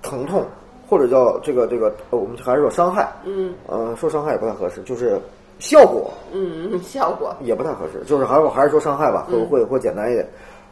[0.03, 0.45] 疼痛
[0.88, 3.51] 或者叫这个这个，呃我们还是说伤害，嗯。
[3.65, 5.19] 呃，说伤害也不太合适，就是
[5.57, 7.36] 效果嗯， 效果。
[7.41, 10.23] 也不太合适，就是还是还是说伤害吧，会会会简单一点。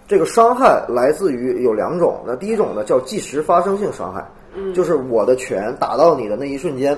[0.08, 4.72] 这个伤害来自于有两种，那第一种呢叫即时发生性伤害，嗯。
[4.76, 6.96] 就是我的拳打到你的那一瞬间，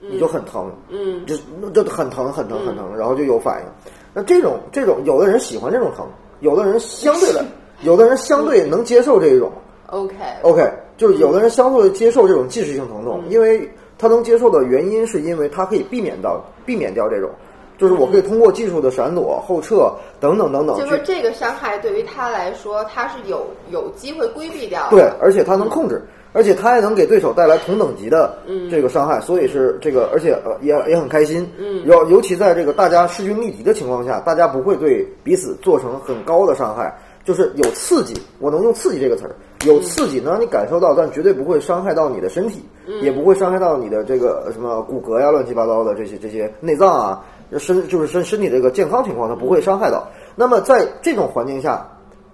[0.00, 1.24] 你就很疼，嗯。
[1.26, 1.36] 就
[1.70, 3.90] 就很疼很疼很疼，然后就有反应。
[4.14, 6.06] 那这种这种，有的人喜欢这种疼，
[6.40, 7.44] 有的人相对的，
[7.82, 9.52] 有的人相对能接受这一种。
[9.88, 13.30] ，OK，OK，就是有的人相对接受这种即时性疼痛，嗯。
[13.30, 17.30] 因为他能接受的原因是因为他可以避免到避免掉这种，
[17.76, 24.90] 就是我可以通过技术的闪躲、后撤等等等等就是这个伤害对于他来说，他是有有机会规避掉的。
[24.90, 26.02] 对，而且他能控制，
[26.38, 31.44] 而且他还能给对手带来同等级的嗯这个伤害，所以是这个，而且呃也也很开心。
[31.58, 39.34] 嗯尤尤其在这个大家势均力敌的情况下，大家不会对彼此做成很高的伤害，就是有刺激，我能用刺激这个词儿，
[39.66, 42.62] 有刺激能让你感受到，但绝对不会伤害到你的身体，
[43.02, 47.24] 也不会伤害到你的这个什么骨骼呀、乱七八糟的这些这些内脏啊，
[47.58, 50.06] 身就是身身体这个健康情况，它不会伤害到。
[50.36, 51.84] 那么在这种环境下，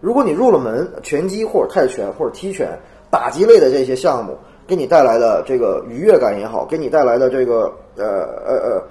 [0.00, 2.68] 如果你入了门，拳击或者泰拳或者踢拳
[3.14, 8.04] 打击类的这些项目，给你带来的这个愉悦感也好，给你带来的这个呃
[8.44, 8.82] 呃呃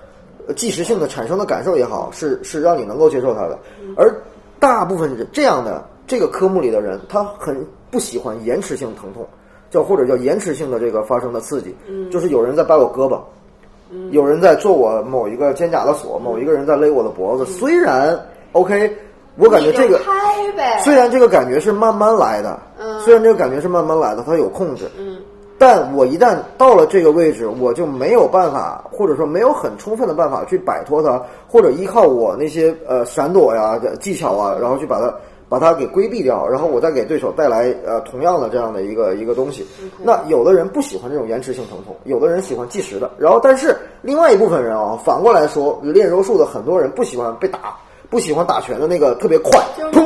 [0.47, 3.59] 呃即时性的产生的感受也好，是是让你能够接受它的。
[3.97, 4.15] 而
[4.61, 9.27] 大部分这样的这个科目里的人，他很不喜欢延迟性疼痛，
[9.69, 11.75] 叫或者叫延迟性的这个发生的刺激，
[12.09, 13.19] 就是有人在掰我胳膊，
[14.11, 17.45] 有人在做我某一个肩胛的锁，某一个人在勒我的脖子。
[17.45, 18.17] 虽然
[18.53, 18.95] OK，
[19.37, 19.99] 我感觉这个
[20.83, 22.99] 虽然这个感觉是慢慢来的，嗯。
[23.01, 25.17] 虽然这个感觉是慢慢来的，它有控制，嗯。
[25.57, 35.13] 但我一旦到了这个位置，我就没有办法，或者说没有很充分的办法去摆脱它，或者依靠我那些呃闪躲呀、技巧啊，然后去把它
[35.47, 39.65] 把它给规避掉，然后我再给对手带来呃同样的这样的一个一个东西。
[40.01, 47.77] 那有的人不喜欢这种延迟性疼痛，有的人喜欢计时的，然后但是另外一部分人啊，反过来说，练柔术的很多人不喜欢被打，
[48.13, 49.99] 不喜欢打拳的那个特别快，就是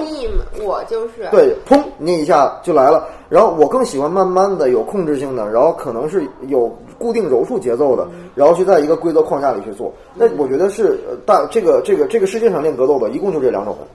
[0.63, 3.05] 我就是，对，砰，捏一下就来了。
[3.27, 9.91] 然后我更喜欢慢慢的、有控制性的，然后可能是有固定柔术节奏的，然后去在一个规则框架里去做。
[10.15, 13.87] 那我觉得是呃大这个这个这个世界上练格斗的，一共就这两种人。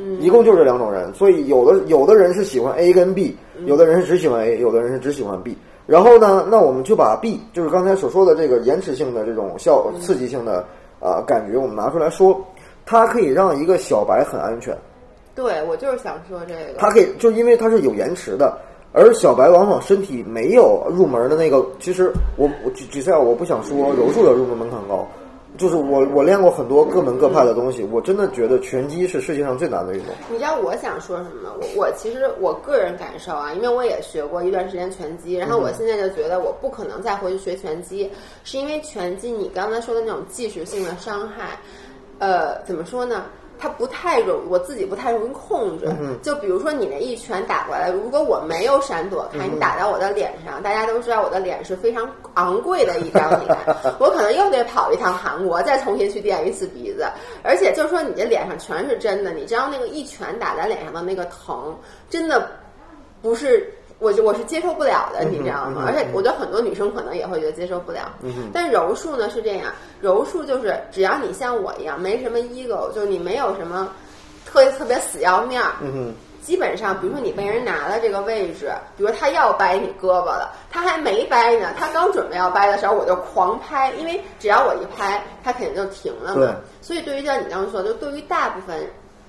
[0.00, 5.58] 嗯一共就这两种人，所以有的有的人是喜欢 A 跟 B，有的人是只喜欢 A，有的人是只喜欢 B。
[5.86, 10.64] 然后呢，那我们就把 B，就是刚才所说的这个延迟性的这种效刺激性的
[11.00, 12.40] 啊、感觉，我们拿出来说，
[12.88, 14.74] 它可以让一个小白很安全。
[15.34, 18.56] 对我就是想说这个，它可以就因为它是有延迟的，
[18.94, 21.62] 而小白往往身体没有入门的那个。
[21.78, 25.06] 其实我我举举赛，我不想说柔术的入门门槛高，
[25.58, 30.14] 就是我我练过很多各门各派的东西，我真的觉得拳击是世界上最难的运动。
[30.30, 31.52] 你知道我想说什么？
[31.60, 38.10] 我我其实我个人感受啊，因为我也学过一段时间拳击，然后我现在就觉得我不可能再回去学拳击，
[38.42, 41.58] 是因为拳击你刚才说的那种技术性的伤害，
[42.18, 43.24] 呃，怎么说呢？
[43.60, 45.88] 它不太容，我自己不太容易控制。
[46.22, 53.58] 就比如说你那一拳打过来，如果我没有闪躲开，你打到我的脸上，大家都知道我的脸是非常昂贵的一张脸，
[53.98, 57.04] 我可能又得跑一趟韩国，再重新去垫一次鼻子。
[57.42, 61.76] 而且就是说你这脸上全是真的，你知道那个一拳打在脸上的那个疼，
[62.08, 62.48] 真的
[63.20, 63.74] 不是。
[63.98, 65.84] 我就我是接受不了的，你知道吗？
[65.86, 68.12] 而且我觉得很多女生可能也会觉得接受不了。
[68.52, 73.90] 但柔术呢是这样，柔术就是只要你像我一样没什么 ego，就是你没有什么
[74.46, 86.40] 特别特别死要面儿，嗯基本上，比如说你被人拿了这个位置，比如他要掰你胳膊了，他还没掰呢，他刚准备要掰的时候，我就狂拍，因为只要我一拍，他肯定就停了嘛。
[86.40, 88.80] 对所以对于像你刚刚说，就对于大部分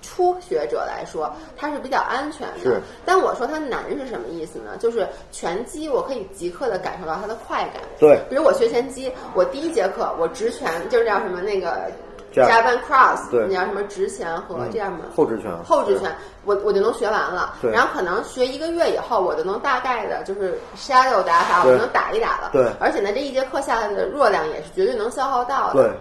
[0.02, 2.60] 初学者来说，它是比较安全的。
[2.64, 4.78] 是但我说它难是什么意思呢？
[4.80, 7.82] 就是拳击，我可以即刻的感受到它的快感。
[8.00, 11.92] 对比如我学拳击，我第一节课我直拳就是叫什么那个
[12.34, 15.06] Jab Japan Cross，对你叫什么直拳和这样吗？
[15.16, 17.56] 后直拳后直拳，我我就能学完了。
[17.62, 22.52] 对然后可能学一个月以后，我就能大概的就是 shadow 打法，我就能打一打了。
[22.54, 25.82] 对而且呢，这一节课下来的热量也是绝对能消耗到的。
[25.82, 25.92] 对，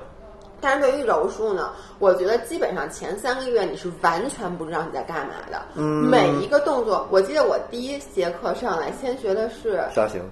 [0.60, 5.60] 但是对于柔术呢，我觉得基本上前三个月你是完全不知道你在干嘛的。
[5.74, 10.22] 嗯每一个动作，我记得我第一节课上来先学的是瞎行。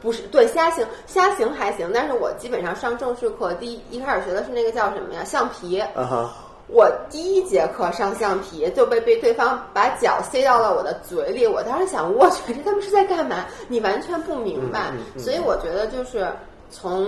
[0.00, 5.24] 不是对虾行，虾行还行，但是我基本上上正式课第一一开始学的是那个叫什么呀？
[5.24, 5.80] 橡皮。
[5.80, 6.30] 啊哈，
[6.68, 13.46] 我第一节课上橡皮就被被对方把脚塞到了我的嘴里，我当时想，我去，这他们是在干嘛？
[13.66, 14.90] 你完全不明白。
[14.92, 16.30] 嗯嗯嗯所以我觉得就是
[16.70, 17.06] 从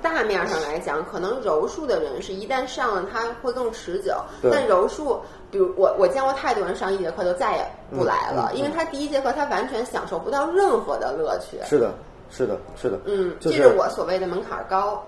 [0.00, 4.14] 大面上来讲，可能柔术的人是一旦上了，他会更持久。
[4.50, 5.18] 但柔术，
[5.50, 11.58] 比如我我见过太多人上一节课就再也不来了，嗯嗯因为他第一节课他完全享受不到任何的乐趣。
[11.64, 11.92] 是的，
[12.30, 12.98] 是的，是的。
[13.04, 15.02] 嗯，就是这是我所谓的门槛高，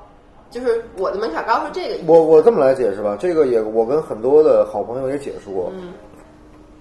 [0.50, 2.04] 就是我的门槛高是这个意思。
[2.06, 5.92] 我我这么来解释吧，这个也我跟很多的好朋友也解释过，嗯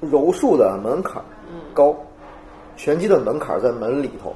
[0.02, 1.22] 柔术的门槛
[1.74, 1.96] 高，
[2.78, 4.34] 拳击的门槛在门里头。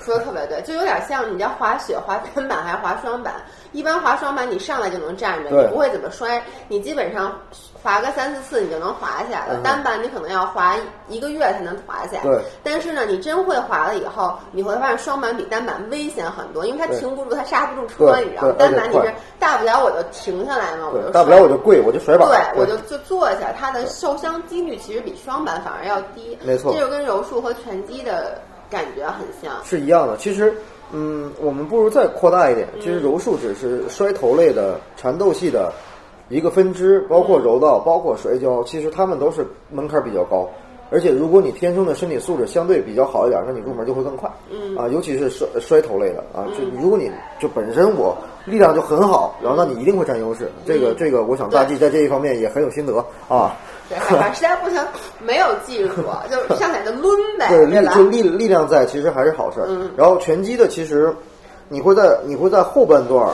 [0.00, 3.34] 对，说的特别对，就有点像你在滑雪，滑单板还是滑双板。
[3.72, 7.32] 一般滑双板你上来就能站着，你不会怎么摔，你基本上
[7.80, 9.54] 滑个三四次你就能滑下来了。
[9.58, 10.74] 嗯单板你可能要滑
[11.08, 12.22] 一个月才能滑下来。
[12.24, 12.40] 对。
[12.64, 22.26] 但是呢，你真会滑了以后，你会发现双板比单板危险很多，因为它停不住，它刹不住车，对你知道单板你是大不了我就停下来嘛，我就，大不了我就跪，我就甩把。
[22.26, 26.36] 对，我就就坐下，它的受伤几率其实比双板反而要低。
[26.42, 29.52] 没错这就跟柔术和拳击的感觉很像。
[29.64, 30.16] 是一样的。
[30.16, 30.54] 其实，
[30.92, 32.68] 嗯，我们不如再扩大一点。
[32.80, 35.72] 其实柔术只是摔头类的缠斗系的
[36.28, 40.48] 一个分支，包括柔道，包括摔跤，其实他们都是门槛比较高。
[40.92, 44.28] 而且如果你天生的身体素质相对比较好一点，那你入门就会更快。
[44.50, 50.50] 嗯啊，尤其是摔摔头类的啊，就如果你就本身我力量就很好，然后那你一定会占优势。
[50.66, 52.96] 这个这个，我想大 G 在这一方面也很有心得
[53.28, 53.56] 啊。
[53.90, 53.98] 对，
[54.34, 54.80] 实在不行
[55.18, 57.48] 没有技术， 就上来就抡呗。
[57.48, 59.66] 对，力就力力量在，其实还是好事儿。
[59.68, 59.90] 嗯。
[59.96, 61.12] 然后拳击的其实，
[61.68, 63.28] 你会在你会在后半段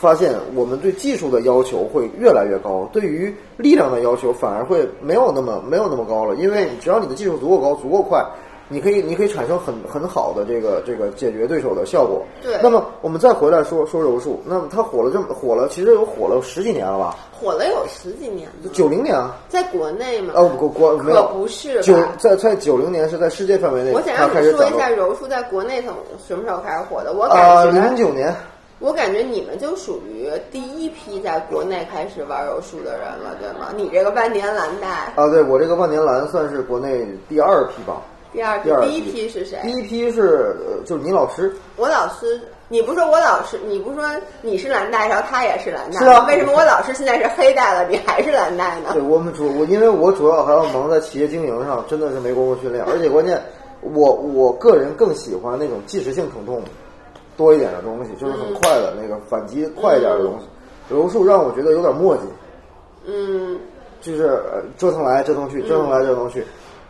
[0.00, 6.34] 发现，我们对技术的要求会越来越高，对于力量的要求反而会没有那么没有那么高了。
[6.36, 8.24] 因为只要你的技术足够高、足够快，
[8.68, 12.22] 你可以你可以产生很很好的这个这个解决对手的效果。
[12.42, 12.58] 对。
[12.62, 17.16] 那么我们再回来说说柔术，那么它火了这么火了，其实有火了十几年了吧？
[17.32, 20.34] 火了有十几年了，九零年啊，在国内吗？
[20.36, 23.92] 哦，国国没有，不是九在在九零年是在世界范围内。
[23.92, 25.94] 我想让你说一下柔术在国内从
[26.26, 27.12] 什么时候开始火的？
[27.12, 28.34] 我感觉零九年，
[28.80, 33.68] 我感觉你们就属于第一批在国内开始玩柔术的人了，对吗？
[33.76, 38.02] 你这个万年蓝带啊，对我这个万年蓝算是国内第二批吧。
[38.38, 39.58] 第二批，第一批是谁？
[39.62, 40.54] 第一批是
[40.86, 42.40] 就是你老师，我老师。
[42.70, 44.04] 你不说我老师，你不说
[44.42, 46.26] 你是蓝带，然后他也是蓝带，是啊？
[46.28, 48.90] 为什么我老师现在是黑带了，你还是蓝带呢？
[48.92, 53.42] 对我们主我因为我主要还要忙在企业经营上，真的是没工夫训练，而且关键
[53.80, 56.62] 我我个人更喜欢那种即时性疼痛
[57.38, 60.46] 多一点的东西，就是很快的那个反击快一点的东西。
[60.94, 62.20] 柔术让我觉得有点磨叽，
[63.06, 63.58] 嗯，
[64.02, 64.42] 就是
[64.76, 66.44] 折腾来折腾去，折腾来折腾去。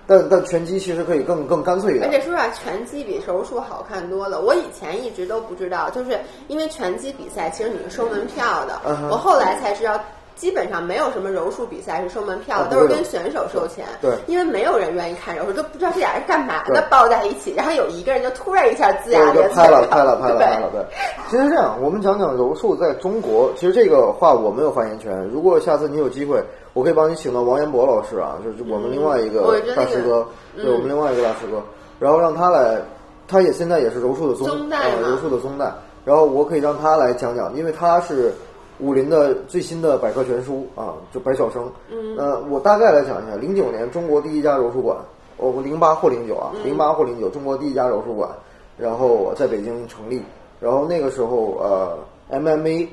[0.09, 4.41] 但但拳击其实可以更更干脆一点，而且说实话，拳击比柔术好看多了。
[4.41, 6.19] 我以前一直都不知道，就是
[6.49, 10.01] 因为拳击比赛其实你是收门票的，我后来才知道。
[10.39, 13.85] 基本上没有什么柔术比赛是收门票的，都是跟选手收钱。
[14.01, 20.71] 对，因为没有人愿意看柔术，都不知道这俩人干嘛的，抱在一起，然后有一个人就突然一下龇牙咧嘴，拍了拍了拍了拍了。
[20.73, 20.81] 对，
[21.29, 23.51] 其实这样，我们讲讲柔术在中国。
[23.57, 25.13] 其实这个话我没有发言权。
[25.25, 26.41] 如果下次你有机会，
[26.79, 31.61] 我可以帮你请到王彦博老师啊，就是我们另外一个大师哥，对我们另外一个大师哥，
[31.99, 32.81] 然后让他来，
[33.27, 35.73] 他也现在也是柔术的宗呃，柔术的宗代，
[36.05, 38.33] 然后我可以让他来讲讲，因为他是。
[38.81, 41.69] 武林的最新的百科全书啊，就白晓生。
[41.91, 44.97] 嗯，呃，我大概来讲一下，零九年中国第一家柔术馆，
[45.37, 48.31] 哦，零八或零九啊，零八或零九，中国第一家柔术馆，
[48.77, 50.23] 然后在北京成立，
[50.61, 51.99] 然后那个时候呃
[52.31, 52.87] ，MMA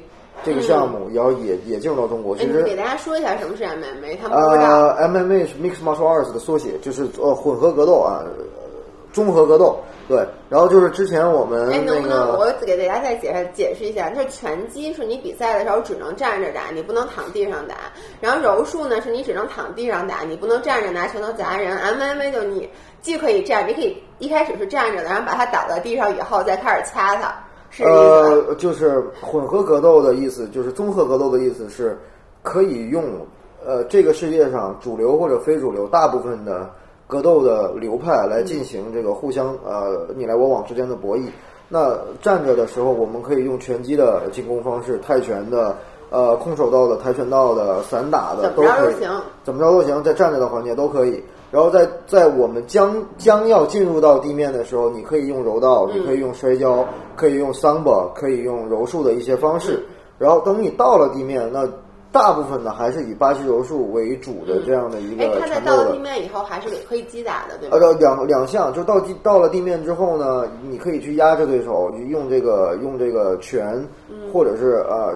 [0.44, 2.36] 这个项目也要也也进入到中国。
[2.38, 4.88] 其实给大家说一下什么是 MMA，他们不知道。
[4.98, 8.24] 呃，MMA 是 Mixed Martial Arts 的缩写，就是呃混合格斗啊。
[9.14, 17.76] 综合格斗，对，然后就是之前我们哎，能不能，我给大家再解释解释一下，就是拳击是你比赛的时候只能站着打，你不能躺地上打；
[18.20, 21.78] 然后柔术呢，是你只能躺地上打，你不能站着拿拳头砸人。
[21.78, 22.70] MMA 就你
[23.02, 27.34] 既可以站，你可以一开始是站着的，然后把它倒在地上以后再开始掐它。
[27.76, 31.98] 是呃，就是混合格斗的意思，就是综合格斗的意思是
[32.42, 33.04] 可以用
[33.66, 36.70] 呃这个世界上主流或者非主流大部分的。
[37.08, 41.26] 格斗的流派来进行这个互相呃你来我往之间的博弈。
[41.70, 45.78] 那站着的时候，我们可以用拳击的进攻方式、泰拳的、
[46.10, 48.96] 呃空手道的、跆拳道的、散打的都可以，
[49.44, 51.24] 怎么着都行，在站着的环节都可以。
[51.52, 59.86] 然后在在我们将将要进入到地面的时候，你可以用柔道，你可以用摔跤，可以用桑巴，可以用柔术的一些方式。
[60.18, 61.68] 然后等你到了地面，那。
[62.12, 67.76] 大部分呢还是以巴西柔术为主的这样的一个他在到了地面以后还是可以击打的，对吧？
[67.78, 73.86] 呃，两两项，就到地到了地面之后呢，你可以去压制对手，用这个用这个拳，
[74.32, 75.14] 或者是呃，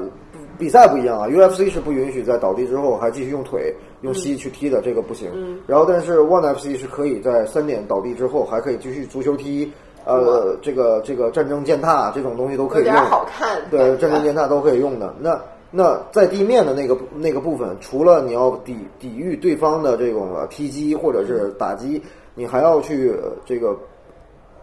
[0.60, 5.32] 比赛不一样啊，UFC 是不允许在倒地之后还继续用腿用膝去踢的，这个不行。
[5.66, 9.72] 然后，但是 ONE FC 是可以在三点倒地之后还可以继续足球踢，
[10.06, 13.60] 呃，这个这个战争践踏这种东西都可以用，好看。
[13.72, 15.40] 对，战争践踏都可以用的那。
[15.72, 22.02] 那在地面的那个那个部分，除了你要抵抵御对方的这种踢击或者是打击，
[22.34, 23.14] 你还要去
[23.46, 23.78] 这个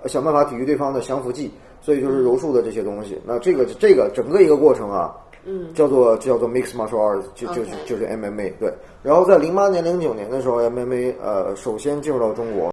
[0.07, 1.49] 想办法抵御对方的降服技，
[1.81, 3.17] 所以就是柔术的这些东西。
[3.25, 5.15] 那这个这个整个一个过程啊，
[5.47, 8.73] 嗯，叫做叫做 mixed martial arts，就就是就是 MMA 对。
[9.03, 12.73] 然后在零八年零九年的时候，MMA 呃首先进入到中国。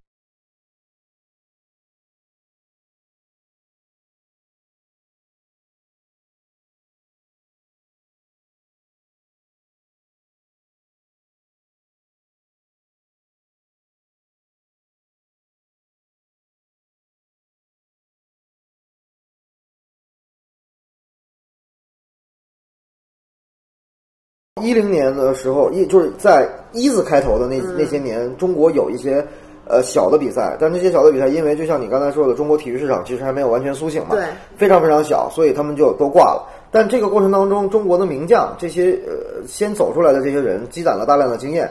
[24.61, 29.25] 一零年的时候，一就是在一字开头的那那些年，中国有一些
[29.67, 34.23] 呃小的比赛，但这些小的比赛，因为就像你刚才说的，中国体育市场其实还没有完全苏醒嘛，对，
[34.55, 36.47] 非常非常小，所以他们就都挂了。
[36.69, 41.67] 但这个过程当中，中国的名将这些呃先走出来的这些人，积攒了大量的经验，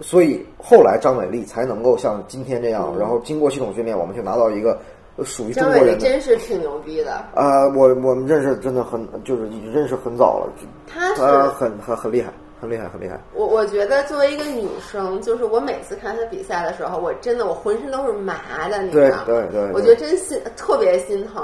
[0.00, 4.78] 所以后来张伟丽才能够像今天这样，然后经过系统训练，我们就拿到一个
[5.24, 6.08] 属于中张伟丽国人的。
[6.08, 10.52] 真是挺牛逼的，啊、我我们认识真的很，就是已经认识很早了，
[10.86, 13.20] 她是他很很很厉害，很厉害，很厉害。
[13.34, 19.22] 我我觉得作为一个女生，就是我每次看她比赛的时候，我真的我浑身都是麻的，你知对道吗？
[19.26, 21.42] 对对，我觉得真心特别心疼。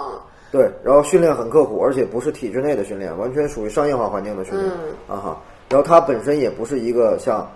[0.51, 4.71] 对，然后训练很刻苦，而且不是体制内的训练，完全属于商业化环境的训练、
[5.09, 5.41] 嗯啊哈。
[5.71, 7.51] 然后她本身也不是一个像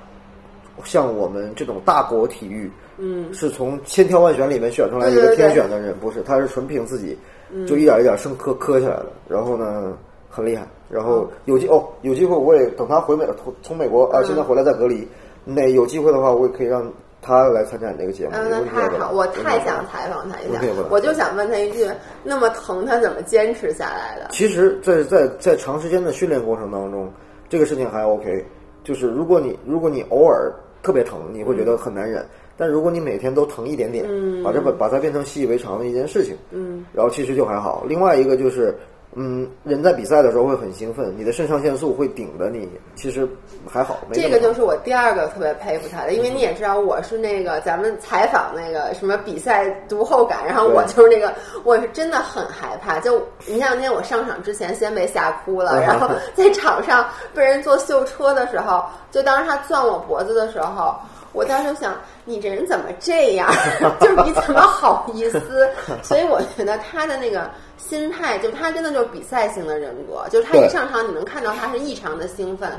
[0.85, 7.19] 像我们这种大国体育，嗯，是从千挑万选里面选出来一个天选的人，不是，他是纯凭自己
[7.67, 9.07] 就一点一点生磕磕下来的。
[9.29, 9.97] 然后呢，
[10.29, 10.67] 很厉害。
[10.89, 15.07] 然后有机哦，有机会我也等他回美从从美国啊，现在回来在隔离，
[15.45, 16.89] 那有机会的话，我也可以让
[17.21, 18.31] 他来参加你那个节目。
[18.35, 21.89] 嗯，那太问题的好，我太想采访他一下我就想问他一句：
[22.23, 24.29] 那么疼，他怎么坚持下来的？
[24.31, 27.13] 其实在，在在长时间的训练过程当中，
[27.49, 28.45] 这个事情还 OK。
[28.85, 30.55] 就是如果你如果你偶尔
[30.87, 32.25] 特别疼，你会觉得很难忍。
[32.57, 37.85] 但如果你每天都疼一点点，嗯把这把把它变成习以为常的一件事情，嗯，然后其实就还好。
[37.89, 38.73] 另外一个就是，
[39.19, 43.27] 嗯，人在比赛的时候会很兴奋，你的肾上腺素会顶着你，其实
[43.67, 43.97] 还好。
[44.13, 51.33] 这个就是我第二个特别佩服他的，因为你也知道我是那个咱们采访那个什么比赛读后感，然后我就是那个
[51.65, 53.01] 我是真的很害怕。
[53.01, 60.95] 就你像那天我上场之前先被吓哭了， 然后在场上被人坐秀车的时候，就当时他攥我脖子的时候。
[61.37, 63.47] 我当时想，你这人怎么这样？
[64.01, 65.69] 就是你怎么好意思？
[66.03, 72.71] 所以我觉得他的那个心态，就他真的就是比赛型的人格，就是他一上场，你能看到他是异常的兴奋，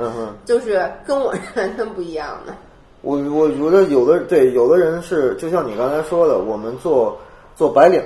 [0.43, 2.53] 就是跟我是完全不一样的。
[3.01, 7.15] 我我觉得有的对有的人是，就像你刚才说的，我们做
[7.55, 8.01] 做白领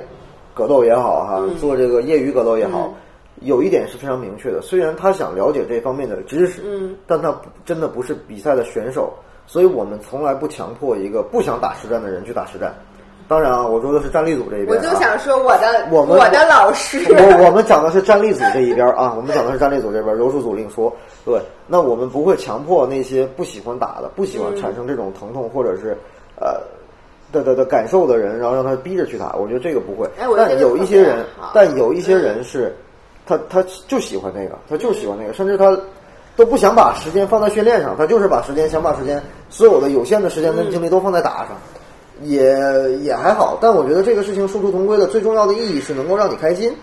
[0.54, 2.94] 格斗也好哈，嗯做这个业余格斗也好，
[3.40, 4.62] 有一点是非常明确的。
[4.62, 9.14] 虽然他想了解这方面的知识，嗯，但他不真的不是比赛的选手，
[9.48, 12.74] 所以我们从来不强迫一个不想打实战的人去打实战。
[13.28, 14.82] 当然啊，我说的是战力组这一边、啊。
[14.84, 20.94] 我就想说，我的我们我的老师，我我们讲的是战力组这一边儿啊， 我们讲的是战力组这边儿，柔术组另说。
[21.24, 25.96] 对，那我们不会强迫那些不喜欢打的、不喜欢产生这种疼痛或者是
[26.42, 26.60] 呃
[27.32, 29.34] 的的的感受的人，然后让他逼着去打。
[29.38, 30.06] 我觉得这个不会。
[30.20, 32.76] 哎我但有一些人但有一些人是，
[33.26, 35.78] 他他就喜欢那个，他就喜欢那个，甚至他。
[36.36, 41.50] 都不想把时间放在训练上，他就是把时间想把时间所有的有限的时间跟精力都放在打上，
[42.24, 42.56] 也
[43.02, 43.58] 也还好。
[43.62, 46.74] 但我觉得这个事情殊途同归的最重要的意义是能够让你开心，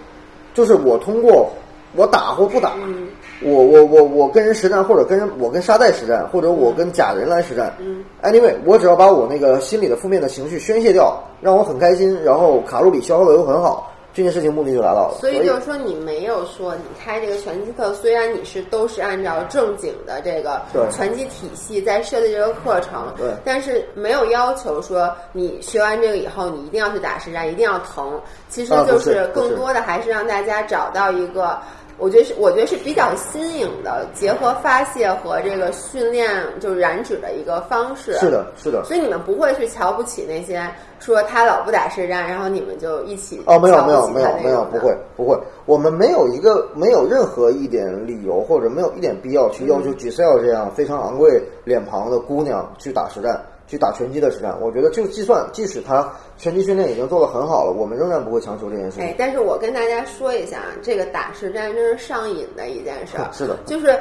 [0.55, 1.49] 就是我通过
[1.95, 3.09] 我打或不打，嗯
[3.41, 7.73] 我我我我跟人实战，或者跟人我跟沙袋实战，或者我跟假人来实战。
[7.79, 15.17] 嗯 Anyway，我只要把我那个心里的负面的情绪宣泄掉，让我很开心，然后卡路里消耗的又很好，这件事情目的就达到了。
[15.21, 20.61] 所以就是说，你没有说你开这个拳击课，虽然你是都是按照正经的这个
[20.91, 28.21] 拳击体系在设计这个课程，对但是没有要求说你学完这个以后你一定要去打实战，一定要疼。
[28.49, 31.57] 其实就是更多的还是让大家找到一个。
[31.99, 36.31] 我觉得是，我觉得是比较新颖的，结合发泄和这个训练，
[36.61, 38.15] 就是燃脂的一个方式。
[38.19, 38.85] 是的，是的。
[38.85, 40.63] 所以你们不会去瞧不起那些
[41.01, 45.37] 说他老不打实战，然后你们就一起哦，没有没有没有没有，不会不会，
[45.67, 54.59] 我们没有一个没有任何一点理由或者没有一点必要去要嗯求 Giselle 这样非常昂贵脸庞的姑娘去打实战，去打拳击的实战。
[54.61, 59.05] 我觉得就计算，即使他拳击训练已经做得很好了，我们仍然不会强求这件事情。
[59.05, 63.29] 哎，但是我跟大家说一下，这个打实战真是上瘾的一件事儿。
[63.33, 63.97] 是的就是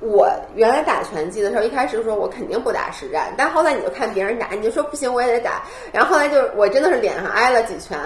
[0.00, 5.62] 我原来打拳击的时候，一开始说我肯定不打实战，但后来你就看别人打，你就说不行，我也得打。
[5.92, 7.96] 然后后来就我真的是脸上挨了几拳，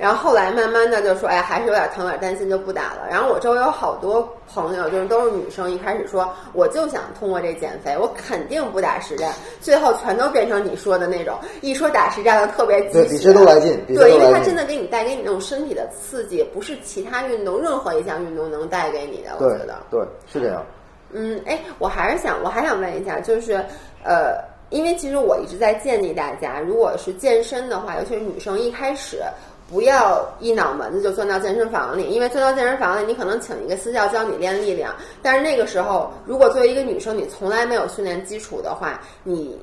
[0.00, 3.06] 然后后来慢慢的就说，哎呀，还是有点疼，有点担心，就不打了。
[3.10, 9.30] 然后我周围有好多朋友，就是都是女生，一开始说我就想通过这减肥，我肯定不打实战，
[9.60, 14.38] 最后全都变成你说的那种，一说打实战就特别对，积极比谁都来劲，比谁对，因为都来劲。
[14.38, 19.32] 它真的给你带给你那种身体的刺激，不是其他运动任何一项运动能带给你的。
[19.38, 20.64] 我对觉得，对是这样。
[21.12, 23.62] 嗯，哎，我还是想，我还想问一下，就是
[24.02, 29.22] 呃，因为其实我一直在建议大家，如果是健身的话，尤其是女生，一开始。
[29.70, 34.92] 不要一脑门子就钻到健身房里，因为钻到健身房里，你可能请一个私教教你练力量，
[35.22, 39.56] 但是那个时候，如果作为一个女生，你从来没有训练基础的话，你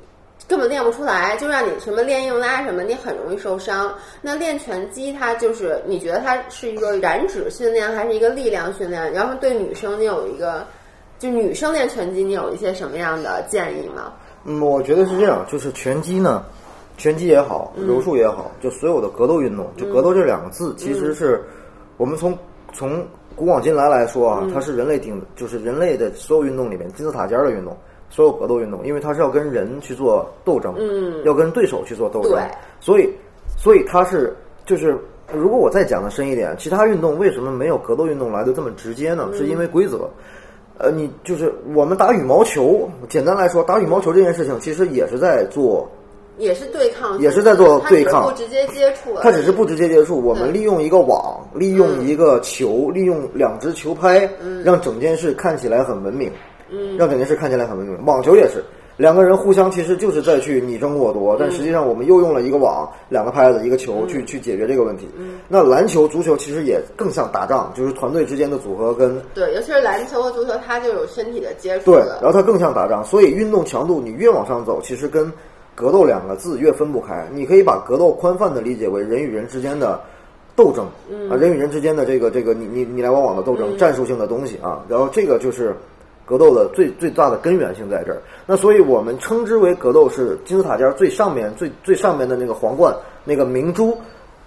[0.47, 3.93] 根本练不出来，就让你什么练硬拉什么，你很容易受伤。
[4.21, 9.11] 那练拳击，它就是你觉得它是一个燃脂训练，还是一个力量训练？
[9.11, 10.65] 然后对女生，你有一个，
[11.19, 14.13] 就女生练拳击，你有一些什么样的建议吗？
[14.45, 16.45] 嗯，我觉得是这样，就是拳击呢，
[16.97, 21.41] 拳击也好，嗯柔术也好，就所有的格斗运动，就格斗这两个字，其实是
[21.95, 22.37] 我们从
[22.73, 27.77] 从古往今来来说嗯啊，它是人类顶，就是人类的所有运动里面金字塔尖儿的运动。
[28.09, 32.37] 所有格斗运动，因为它是要跟人去做斗争，嗯要跟对手去做斗争，
[32.79, 33.09] 所以
[33.57, 34.35] 所以它是
[34.65, 34.97] 就是。
[35.33, 39.29] 如果我再讲的深一点，其他运动为什么没有格斗运动来的这么直接呢？
[39.33, 40.09] 是因为规则。
[40.77, 45.85] 呃，你就是我们打羽毛球，简单来说，打羽毛球这件事情其实也是在做
[46.37, 54.63] 也是对抗，也是在做对抗它只是不直接接触它只是不直接接触，我们利用一个网，利用一个球，利用两只球拍，嗯。
[54.63, 56.31] 让整件事看起来很文明，
[56.97, 58.05] 让整件事看起来很文明。
[58.05, 58.63] 网球也是，
[58.97, 61.37] 两个人互相其实就是在去你争我夺，嗯。
[61.39, 65.07] 但实际上我们又用了一个网、两个拍子、一个球去去解决这个问题。
[65.17, 65.39] 嗯。
[65.47, 72.23] 那篮球、足球其实也更像打仗，就是团队之间的组合跟对，尤其是篮球和足球，它就有身体的接触对，然。
[72.23, 75.31] 后它更像打仗，所以运动强度你越往上走，其实跟
[75.77, 77.27] 格斗两个字越分不开。
[77.31, 80.01] 你可以把格斗宽泛的理解为人与人之间的
[80.55, 80.87] 斗争，
[81.29, 84.83] 啊，人与人之间的这个这个你你你来我往的斗争，战术性的东西啊。
[84.89, 85.75] 然后这个就是
[86.25, 88.19] 格斗的最最大的根源性在这儿。
[88.47, 92.91] 那所以我们称之为格斗是金字塔尖最上面最最上面的那个皇冠
[93.23, 93.95] 那个明珠，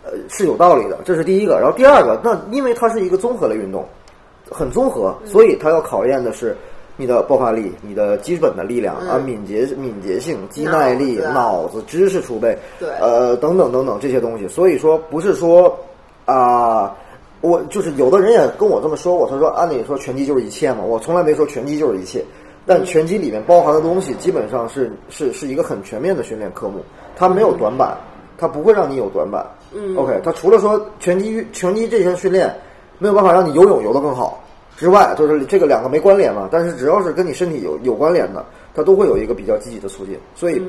[0.03, 1.61] 呃是有道理的，这是第一个。
[1.61, 3.87] 然后第二个，那因为它是一个综合类运动，
[4.51, 6.57] 很综合，所以它要考验的是
[7.01, 14.47] 你的爆发力、你的基本的力量、啊、敏捷、敏捷性、肌耐力、脑子知识储备，对呃，等等等等这些东西。
[14.47, 15.75] 所以说，不是说
[16.27, 16.95] 啊、
[17.41, 22.23] 我就是有的人也跟我这么说过，他说按理说拳击就是一切嘛，我从来没说拳击就是一切。
[22.67, 26.85] 但拳击里面包含的东西基本上是是是一个很全面的训练科目，
[27.17, 27.97] 它没有短板，
[28.37, 29.45] 它不会让你有短板。
[29.73, 32.55] 嗯，OK，它除了说拳击拳击这项训练
[32.99, 34.45] 没有办法让你游泳游得更好
[34.81, 36.49] 之外，就是这个两个没关联嘛。
[36.51, 38.43] 但是只要是跟你身体有有关联的，
[38.75, 40.19] 它都会有一个比较积极的促进。
[40.35, 40.63] 所以，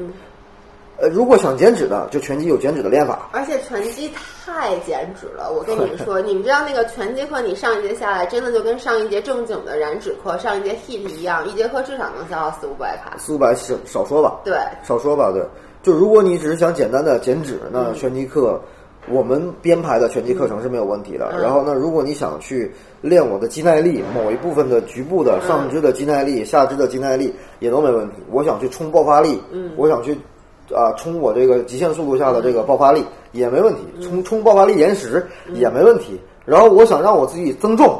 [0.97, 3.29] 呃，如果想减脂的，就拳击有减脂的练法。
[3.31, 4.11] 而且拳击
[4.45, 13.15] 太减脂了，我跟你们 说，你们知道那个拳击课，你上一节下来，真的就跟上一节正经的燃脂课、上一节 HIIT 一样，一节课至少能消耗四五百卡。
[13.17, 14.53] 四五百少少说吧，对，
[14.83, 15.41] 少说吧，对。
[15.81, 18.61] 就如果你只是想简单的减脂，那拳击课
[19.09, 21.29] 我们编排的拳击课程是没有问题的。
[21.33, 22.71] 嗯然后呢，如果你想去
[23.01, 28.15] 练我的肌耐力，某一部分的局部的上肢的肌耐力、下肢的肌耐力也都没问题。
[28.29, 30.13] 我想去冲爆发力，嗯，我想去
[30.73, 36.19] 啊冲我这个极限速度下的这个爆发力也没问题，冲冲爆发力延时也没问题。
[36.45, 37.99] 然后我想让我自己增重，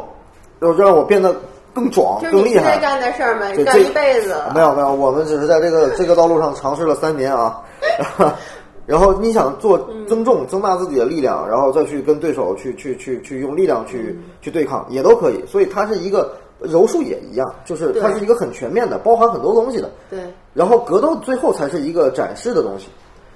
[0.62, 1.36] 要让我变得
[1.74, 2.78] 更壮、更厉害。
[2.78, 4.36] 干的事儿干一辈子。
[4.54, 7.60] 没有没有，我们只是在这个这个道路上尝试了三年啊。
[8.92, 15.42] 然后你想做增重，增大自己的力量，然后再去跟对手去去去去用力量去去对抗，也都可以。
[15.48, 19.90] 所以它是一个柔术也一样，就是它是一个很全面的，包含很多东西的。
[20.10, 20.20] 对，
[20.54, 22.88] 然后格斗最后才是一个展示的东西，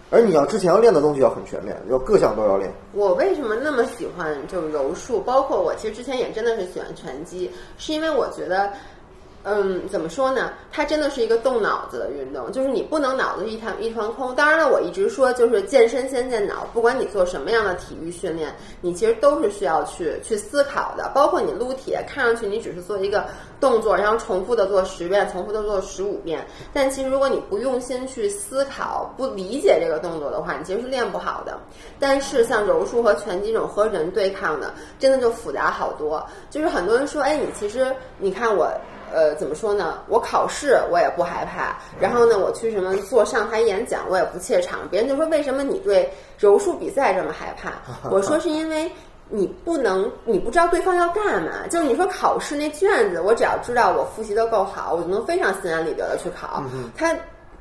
[0.10, 2.70] 而你要之前要练的东西要很全面，要各项都要练。
[2.92, 5.22] 我为什么那么喜欢就是柔术？
[5.22, 8.70] 包括我其实之前也真的是喜欢拳击，是因为我觉得。
[9.48, 10.52] 嗯，怎么说呢？
[10.72, 14.34] 它真的是一个动脑子的运动，就是你不能脑子一团一团空。
[14.34, 21.12] 当然了，我一直说就是健身先健脑，不管你做什么样的体育训练，你其实都是需要去去思考的。
[21.14, 23.24] 包括你撸铁，看上去你只是做一个
[23.60, 26.44] 动作，然后重复的做十遍，重复的做十五遍，
[26.74, 31.56] 但其实如果你不用心去思考、不理解这个动作的话，你其实是练不好的。
[32.00, 36.26] 但是像柔术和拳击这种和人对抗的，真的就复杂好多。
[36.50, 38.68] 就是很多人说，哎，你其实你看我。
[39.14, 40.00] 呃，怎么说呢？
[40.08, 44.80] 我考试我也不害怕，然后呢，我去什么做上台演讲我也不怯场。
[44.90, 47.72] 别人就说为什么你对柔术比赛这么害怕？
[48.10, 48.92] 我说是因为
[49.30, 51.68] 你不能，你不知道对方要干嘛。
[51.70, 56.64] 就是你说考试那卷子，我只要知道我复习的够好，我就能非常心安理得的去考。
[56.96, 57.16] 他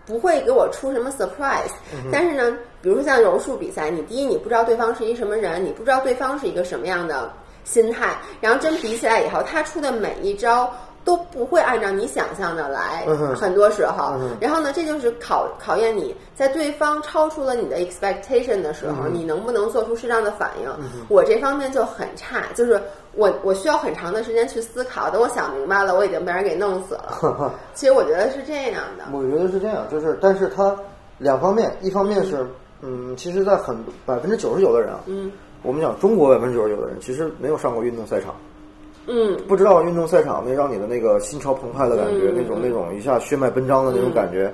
[0.06, 1.72] 不会给我出什么 surprise。
[2.12, 7.30] 但是呢，比如说像柔术比赛，你第一你不知道对方是一什么人，你不知道对方是一个什么样的
[7.64, 10.70] 心态，然后真比起来以后，他出的每一招。
[11.04, 13.04] 都不会按照你想象的来，
[13.36, 14.14] 很多时候。
[14.40, 20.68] 然后呢，这就是考考验你在对方超出了你的 expectation 的时候，你能不能做出适当的反应。
[21.08, 22.80] 我这方面就很差，就是
[23.12, 27.52] 我我需要很长的时间去思考，等我想明白了，我已经被人给弄死了。
[27.74, 29.04] 其实我觉得是这样的。
[29.12, 30.74] 我觉得是这样，就是，但是它
[31.18, 32.46] 两方面，一方面是，
[32.80, 33.76] 嗯，其实，在很
[34.06, 35.30] 百分之九十九的人啊，嗯，
[35.62, 38.34] 我们讲中国百分之九十九的人，其实没有上过运动赛场。
[39.06, 44.52] 嗯，不知道运动赛场那让你的那个心潮澎湃的感觉，嗯那种那种一下血脉奔张的那种感觉，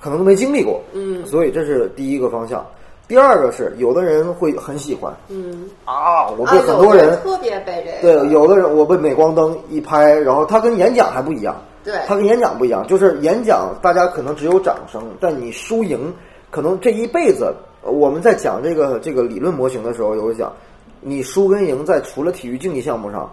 [0.00, 0.80] 可能都没经历过。
[0.92, 2.66] 嗯，所以这是第一个方向。
[3.08, 5.14] 第二个是，有的人会很喜欢。
[5.28, 11.94] 嗯，啊，我啊，被很多人、特别被这个，对，有的人我被镁光灯一拍，然后他跟演讲还不一样，对。
[12.08, 16.12] 他跟演讲不一样，就是演讲大家可能只有掌声，但你输赢
[16.50, 20.52] 可能这一辈子，呃我们在讲这个这个理论模型的时候，有讲
[21.08, 23.30] 你输跟赢在除了体育竞技项目上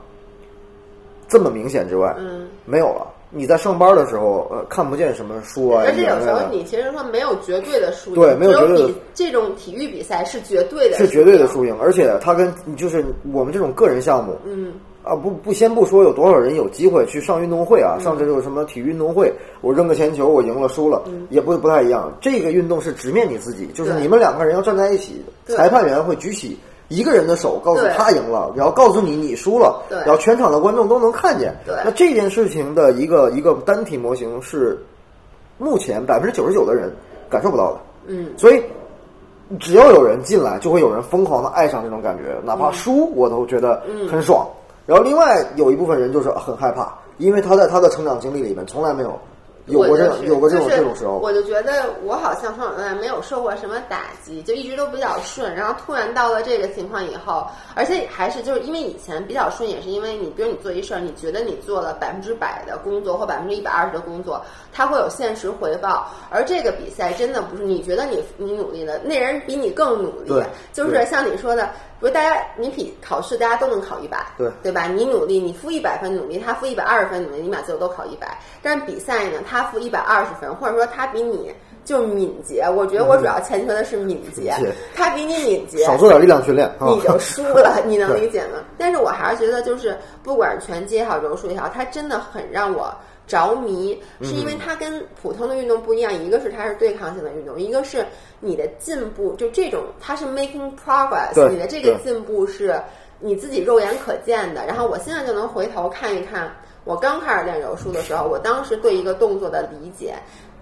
[1.28, 3.08] 这么明显之外，嗯，没有了。
[3.32, 11.48] 你在上班的时候，呃，看不见什么输啊，而且有时候你其实说没有绝对的输赢，对没有绝对这种体育比赛是绝对的，是绝对的。
[11.48, 21.02] 输赢，而且它跟你就是我们这种个人项目，嗯，啊，不不，先不说有多少人有机会去上运动会啊，上这种什么体育运动会，我扔个铅球，我赢了输了，
[21.32, 22.16] 也不不太一样。
[22.22, 26.56] 这个运动是直面你自己，就是你们两个人要站在一起，裁判员会举起
[26.90, 31.56] 一个人的手，告诉他赢了，然后告诉你你输了，对然后全场的观众都能看见。
[31.66, 34.78] 对那这件事情的一个一个单体模型是
[35.58, 36.94] 目前百分之九十九的人
[37.30, 37.80] 感受不到的。
[38.08, 38.62] 嗯，所以
[39.60, 44.48] 只要有人进来，就会有人疯狂的爱上这种感觉，哪怕输我都觉得很爽。
[44.86, 49.18] 然后另外有一部分人就是很害怕，因为他在他的成长经历里面从来没有
[49.68, 51.20] 有过这种有过这种就是这种时候。
[51.20, 55.56] 我就觉得我好像从小到大没有受过什么打击，就一直都比较顺。
[55.56, 66.10] 然后突然到了这个情况以后，而且还是就是因为以前比较顺，也是因为你，比如你做一事儿，你觉得你做了百分之百的工作或百分之一百二十的工作，它会有现实回报。
[66.30, 70.44] 而这个比赛真的不是你觉得你你努力了，那人比你更努力对。
[70.74, 71.66] 就是像你说的，
[72.00, 74.88] 比如大家你比考试，大家都能考一百，对对吧？
[74.88, 78.38] 你努力，你付一百分努力，他付一百二十分努力，你俩最后都考一百。
[78.62, 81.54] 但是比赛呢，他负一百二十分，或者说他比你
[81.86, 82.66] 就敏捷。
[82.76, 84.56] 我觉得我主要欠缺的是敏捷，
[84.96, 86.88] 他比你敏捷，少做点力量训练啊！
[86.88, 88.60] 你就输了， 你能理解吗？
[88.78, 92.92] 但是我还是觉得，就是不管是拳击也好，柔术也好，它真的很让我
[93.28, 98.06] 着迷，嗯是因为它跟普通的运动不一样，一个是它是对抗性的运动，一个是
[98.40, 102.82] 你的进步，就这种它是 making progress，你的这个进步是
[103.20, 104.66] 你自己肉眼可见的。
[104.66, 106.54] 然后我现在就能回头看一看，
[106.84, 110.16] 我刚开始练柔术的时候，我当时对一个动作的理解。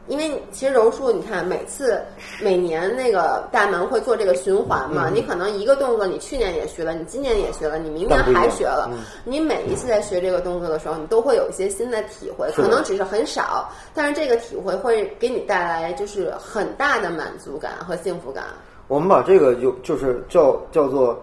[0.07, 2.01] 因为其实柔术，你看每次
[2.41, 18.43] 每年那个大门会做这个循环嘛，嗯你可能一个动作你去年也学了，你今年也学了，你明年还学了，嗯你每一次在学这个动作的时候，你都会有一些新的体会，可能只是很少，但是这个体会会给你带来就是很大的满足感和幸福感。
[18.88, 21.17] 我们把这个有就是叫叫做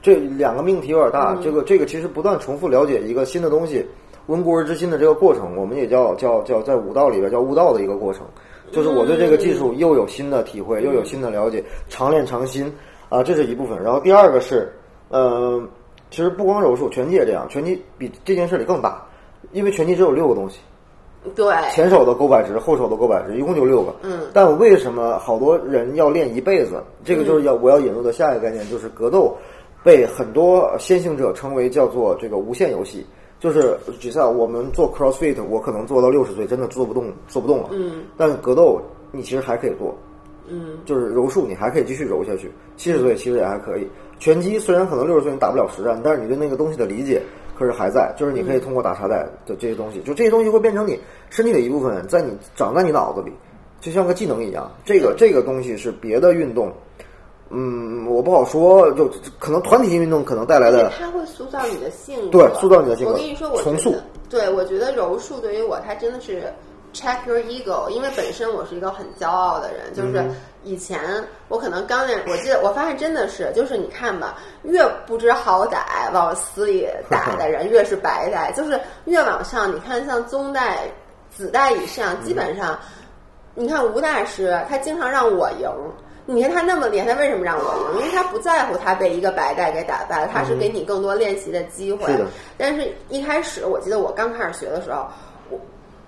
[0.00, 3.84] 这两个命题有点大，嗯这个这个其实不断重复了解一个新的东西，
[4.30, 8.24] 温故而知新的这个过程，我们也叫叫叫在武道里边叫悟道的一个过程，
[8.70, 12.72] 就是我对这个技术又有新的体会，又有新的了解，常练常新
[13.08, 13.76] 啊，这是一部分。
[13.82, 14.72] 然后第二个是，
[15.08, 15.60] 呃，
[16.12, 19.04] 其实不光柔术，拳击也这样，拳击比这件事里更大，
[19.50, 20.60] 因为拳击只有六个东西。
[21.34, 23.92] 对，前手的勾摆直，后手的勾摆直，一共就六个。
[24.02, 26.80] 嗯，但为什么好多人要练一辈子？
[27.04, 29.36] 这个就是要我要引入的下一个概念，就是格斗
[29.82, 33.04] 被很多先行者称为叫做这个无限游戏。
[33.40, 37.70] 就是举赛，我们做 CrossFit，我可能做到六十岁真的做不动，做不动了。
[37.72, 38.80] 嗯，但是格斗
[39.10, 39.96] 你其实还可以做，
[40.46, 43.88] 嗯，就是柔术你还可以继续柔下去，七十岁其实也还可以。
[44.18, 47.22] 拳击虽然可能六十岁你打不了实战，但是你对那个东西的理解
[47.58, 53.32] 可是还在，就是你可以通过打沙袋的这些东西，就这些东西会变成你身体的一部分，在你长在你脑子里，
[53.80, 54.70] 就像个技能一样。
[54.84, 56.70] 这个这个东西是别的运动，
[57.52, 63.94] 嗯，我不好说，就可能团体性运动可能带来的，因为它会塑造你的性格，对塑造你的性格我跟你说，我重塑，
[64.28, 66.44] 对我觉得柔术对于我，它真的是
[66.94, 70.24] check your ego，因为本身我是一个很骄傲的人，就是
[70.62, 71.00] 以前
[71.48, 75.78] 我可能刚练，我记得我发现真的是，就是你看吧，越不知好歹
[76.12, 80.82] 往死里打的人， 越是白带，就是越往上，你看像宗代、
[81.36, 82.78] 子代以上，基本上，
[83.56, 85.68] 你看吴大师，他经常让我赢。
[86.32, 88.00] 你看他那么厉害，他为什么让我赢？
[88.00, 92.06] 因为他不在乎他被一个白带给打败了，他是给你更多练习的机会。
[92.12, 92.26] 是的
[92.56, 95.06] 但是一开始，我记得我刚开始学的时候，
[95.50, 95.58] 我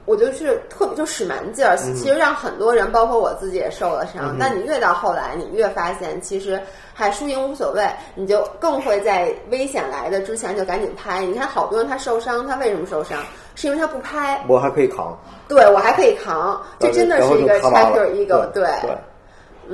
[0.05, 4.37] 我就是特别就使蛮劲儿，其实让很多人，包括我自己也受了伤。
[4.39, 6.61] 但你越到后来，你越发现其实
[6.95, 11.25] 还输赢无所谓，你就更会在危险来的之前就赶紧拍。
[11.25, 13.19] 你看好多人他受伤，他为什么受伤？
[13.55, 14.41] 是因为他不拍。
[14.49, 15.19] 我还可以扛。
[15.49, 18.97] 对我还可以扛，这真的是一个然后就咔 check 吧 your 了 ego，对对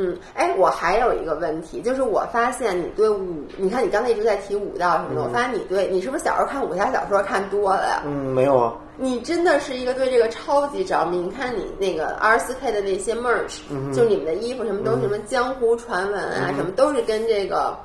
[0.00, 8.02] 嗯，哎，我还有一个问题，就是我发现你对武，你看你刚才一直在提武道什么的，我发现你对你是不是小时候看武侠小说看多了呀？
[8.06, 11.18] 嗯，没有啊，你真的是一个对这个超级着迷。
[11.18, 13.58] 你看你那个 R 四 K 的那些 merch，、
[13.92, 17.76] 就你们的衣服什么都是什么江湖传闻啊，什么都是跟这个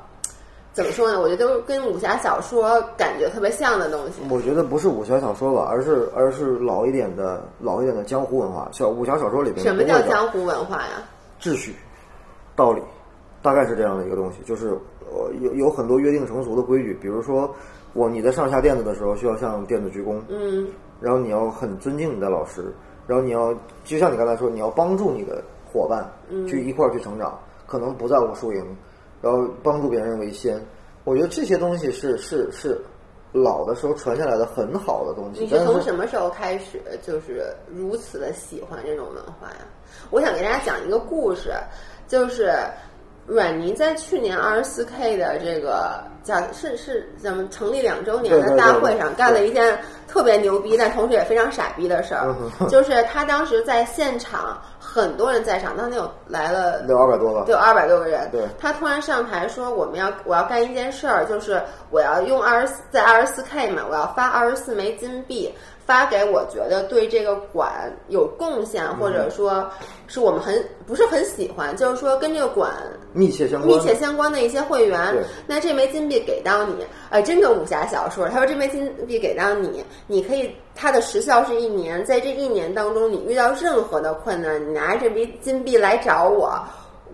[0.72, 1.20] 怎么说呢？
[1.20, 4.22] 我觉得都是跟武侠小说感觉特别像的东西。
[4.30, 8.68] 我觉得不是武侠小说吧，而是而是老一点的老一点的江湖文化。
[8.70, 11.02] 小武侠小说里边什么叫江湖文化呀？
[11.40, 11.74] 秩序、
[12.56, 12.80] 道理，
[13.42, 14.38] 大概是这样的一个东西。
[14.44, 14.70] 就是
[15.10, 17.52] 呃有有很多约定成俗的规矩，比如说
[17.92, 20.66] 我你在上下垫子的时候需要向垫子鞠躬，嗯，
[21.00, 22.74] 然后你要很尊敬你的老师，
[23.06, 26.10] 然后你要就像你刚才说，你要帮助你的伙伴
[26.48, 28.76] 去一块儿去成长，可能不在乎输赢，
[29.20, 30.60] 然后帮助别人为先。
[31.04, 32.80] 我觉得这些东西是是是
[33.30, 35.40] 老的时候传下来的很好的东西。
[35.42, 39.66] 你是从什么时候开始就是如此的喜欢这种文化呀？
[40.10, 41.52] 我想给大家讲一个故事，
[42.14, 42.54] 就是
[43.26, 52.32] 阮妮在去年二十四 K 的这个叫是是咱们成立两周年的大会上干了一件特别牛逼，但同时也非常傻逼的事儿，
[52.68, 54.62] 就是他当时在现场。
[54.78, 58.28] 很多人在场，当天有来了，有二百多个，有二百多个人。
[58.30, 61.60] 对，他突然上台说：“我们要，我要干一件事儿，就是
[61.90, 65.52] 我要用二十四，在二十四 K 嘛，我要发二十四枚金币。”
[65.86, 69.70] 发给我觉得对这个馆有贡献，或者说
[70.06, 72.72] 是我们很不是很喜欢，就是说跟这个馆
[73.12, 75.14] 密切相关、密切相关的一些会员。
[75.46, 78.28] 那这枚金币给到你，哎，真的武侠小说。
[78.28, 86.58] 他说这枚金币给到你，你可以它的时效是一年，在这一年当中，你遇到任何的困难，你拿着这枚金币来找我。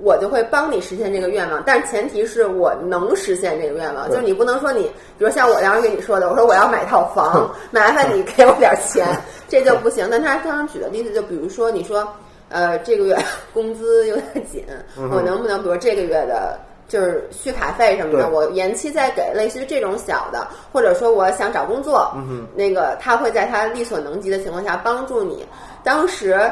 [0.03, 4.85] 我就会帮你实现这个愿望，但是前提是我能实现这个愿望，就是你不能说你，
[5.19, 9.07] 比如像我当时跟你说的，我说我要买套房， 麻烦你给我点钱，
[9.49, 10.09] 这就不行。
[10.11, 12.07] 但他刚刚举的例子，就比如说你说，
[12.49, 13.19] 呃，这个月
[13.53, 14.65] 工资有点紧，
[14.97, 22.13] 我能不能比如这个月的，就是续卡费什么的，我延期再给，类似于这种小的，或者说我想找工作，
[22.55, 25.45] 那个他会在他力所能及的情况下帮助你。
[25.85, 26.51] 当时。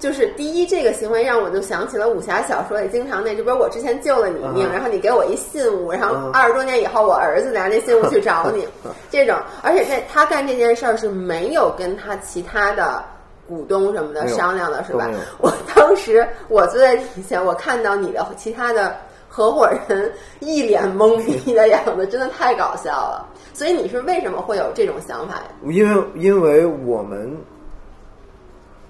[0.00, 8.66] 就是第一，这个行为让我就想起了武侠小说里经常那，就比如我之前救了你一命，然后你给我一信物，然后二十多年以后我儿子拿那信物去找你，
[9.10, 13.04] 这种，而且这他干这件事儿是没有跟他其他的
[13.46, 15.08] 股东什么的商量的，是吧？
[15.38, 18.96] 我当时我坐在底下，我看到你的其他的
[19.28, 23.28] 合伙人一脸懵逼的样子，真的太搞笑了。
[23.52, 25.42] 所以你是为什么会有这种想法？
[25.64, 27.36] 因为因为我们。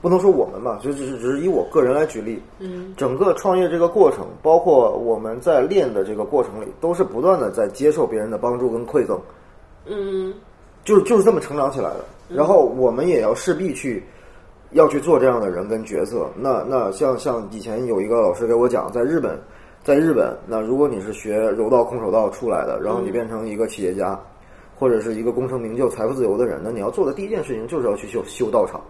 [0.01, 2.43] 不能说我们吧，就只是只是以我个人来举例。
[2.59, 9.21] 嗯，整个创业这个过程，包括我们在练的这个过程里，都是不断的在接受别人的帮助跟馈赠。
[9.87, 10.33] 嗯，
[10.85, 12.05] 就是就是这么成长起来的。
[12.29, 14.03] 然后我们也要势必去
[14.71, 16.29] 要去做这样的人跟角色。
[16.37, 19.39] 那那像像以前有一个老师给我讲，在日本，
[19.83, 24.19] 在日本，那如果你是学柔道空手道出来的，然后你变成一个企业家，
[24.79, 28.81] 或者是一个功成名就、财富自由的人，那你要做的第一件事情就是要去修修道场。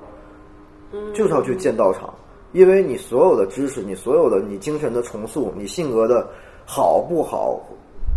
[1.15, 2.13] 就是要去建道场，
[2.53, 6.29] 因为你所有的知识，你所有的你精神的重塑，你性格的
[6.67, 7.61] 好不好，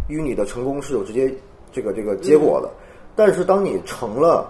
[0.08, 1.34] 与你的成功是有直接
[1.72, 2.70] 这个这个结果的。
[3.16, 4.50] 但是当你成了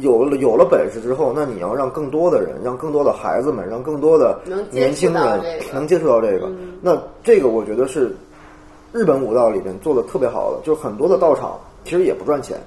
[0.00, 4.40] 有了有了本事之后，那你要让更多的人，让更多的孩子们，让更多的
[4.70, 5.42] 年轻人
[5.74, 6.50] 能接触到这个。
[6.80, 8.16] 那这个我觉得是
[8.92, 12.58] 日本武道里面做的特别好的，就是很多的道场其实也不赚钱，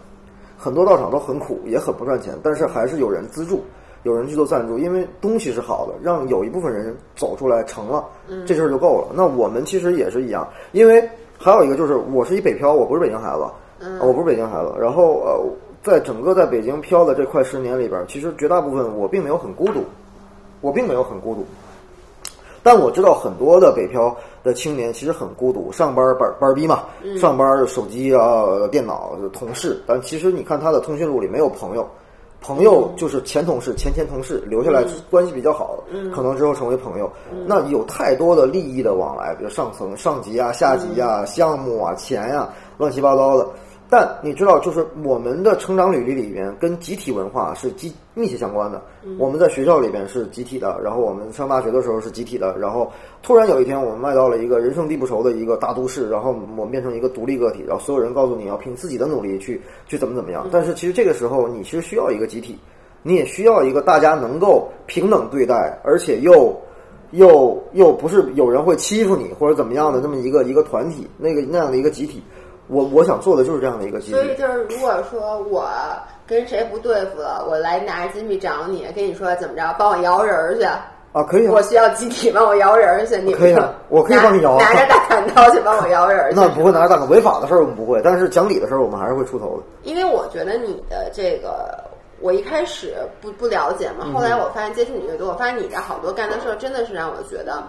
[0.55, 3.63] 很多道场都很苦，也很不赚钱，但是还是有人资助。
[4.05, 8.05] 有人去做赞助，因为东西是好的，让有一部分人走出来成了，
[8.45, 9.07] 这事儿就够了。
[9.15, 11.03] 那我们其实也是一样，因为
[11.39, 14.71] 还有一个就是，我是一北漂，我不是北京孩子，我不是北京孩子。
[14.79, 15.43] 然后呃，
[15.81, 19.83] 在整个在北京漂的这快十年里边，其实绝大部分我并没有很孤独，
[20.61, 21.43] 我并没有很孤独。
[22.61, 26.83] 但我知道很多的北漂的青年其实很孤独，上班班班逼嘛，
[27.19, 31.89] 上班手机啊、电脑、同事，但其实你看他的通讯录里没有朋友。
[32.45, 35.83] 朋友就是前同事、前前同事留下来关系比较好，
[36.13, 37.11] 可能之后成为朋友。
[37.47, 43.47] 那有太多的利益的往来，比如上层、上级啊、下级啊、项目啊、钱呀，乱七八糟的。
[43.87, 48.81] 但你知道，就是我们的成长履历里边跟集体文化是集密切相关的。
[49.19, 60.47] 我们在学校里边是集体的，然后我们上大学的时候是集体的，然后突然有一天我们迈到了一个人生地不熟的一个大都市，然后我们变成一个独立个体，然后所有人告诉你要凭自己的努力去去怎么怎么样。
[60.51, 62.57] 但是其实这个时候你其实需要一个集体，
[63.03, 66.59] 你也需要一个大家能够平等对待，而且又
[67.11, 72.23] 又又不是有人会欺负你或者怎么样的这么一个一个团体，那个那样的一个集体。
[72.67, 74.13] 我我想做的就是这样的一个基地。
[74.13, 75.69] 所以就是，如果说我
[76.25, 81.23] 跟谁不对付了，我来拿着金币找你，跟你说怎么着，帮我摇人去啊？
[81.29, 81.47] 可以。
[81.47, 84.57] 我需要集体帮我摇人去，你可以啊，我可以帮你摇。
[84.57, 86.35] 拿着大砍刀去帮我摇人去。
[86.41, 89.63] 那不会拿着大砍，违法的事儿我们不会，但是讲理的事儿我们还是会出头的。
[89.83, 91.83] 因为我觉得你的这个，
[92.19, 97.63] 我一开始不不了解嘛，后来我发现接触你越多，我发现你的好多干的事儿真的是让我觉得。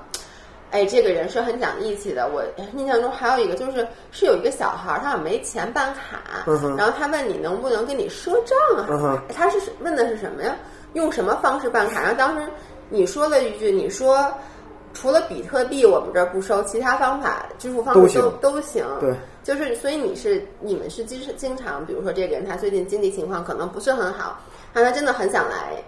[0.71, 2.29] 哎，这个人是很讲义气的。
[2.29, 2.43] 我
[2.77, 6.45] 印象中还有一个，就是是有一个小孩儿，他好像没钱办卡，
[6.77, 9.23] 然后他问你能不能跟你赊账啊？
[9.35, 10.55] 他是问的是什么呀？
[10.95, 12.01] 用什么方式办卡？
[12.01, 12.49] 然后当时
[12.89, 14.33] 你说了一句，你说
[14.93, 18.85] 除了比特币我们这儿不收，其他方法支付方式都都行。
[19.01, 19.15] 对，
[19.45, 24.41] 就是所以你是你们是经经常，比如说这个人他最近经济情况可能不是很好，
[24.73, 25.83] 但他真的很想来。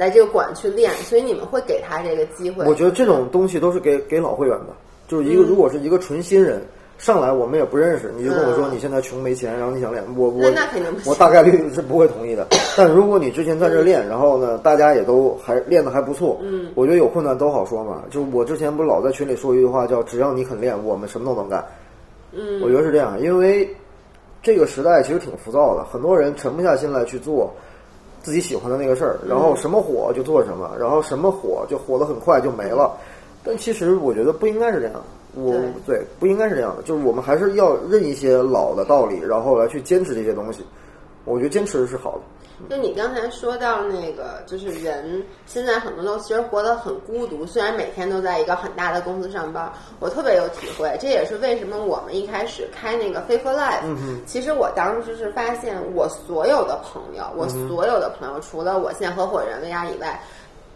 [0.00, 2.64] 来这个馆去练，所以你们会给他这个机会。
[2.64, 4.68] 我觉得这种东西都是给给老会员的，
[5.06, 6.62] 就是一个如果是一个纯新人
[6.96, 12.46] 上来我们也不认识，你就跟我说嗯你现在穷没钱，然后你想练，我我那那肯定不行我大概率是不会同意的。
[12.78, 18.02] 但如果你之前在这儿练，然后呢，大家也都还练的还不错，嗯，我觉得有困难都好说嘛。
[18.08, 21.62] 就我之前不是老在群里说一句话，叫只要你肯练，我们什么都能干。
[22.32, 23.68] 嗯，我觉得是这样，因为
[24.42, 27.52] 这个时代其实挺浮躁的，很多人沉不下心来去做
[28.22, 32.96] 自己喜欢的那个事儿，然后什么火就做什么，然后什么火就火得很快就没了。
[33.42, 35.02] 但其实我觉得不应该是这样，
[35.34, 35.54] 我
[35.86, 40.64] 对不应该是这样的，就是我们还是要认一些老的道理，然后来去坚持这些东西。
[41.24, 42.20] 我觉得坚持是好的。
[42.68, 50.96] 就你刚才说到那个，就是人现在很多都其实活得很孤独，虽然每天都在一个很大的公司上班，我特别有体会。
[51.00, 60.20] 这也是为什么我们一开始开那个 Faithful Life，、其实我当时是发现我所有的朋友，我所有的朋友，除了我现在合伙人薇娅以外。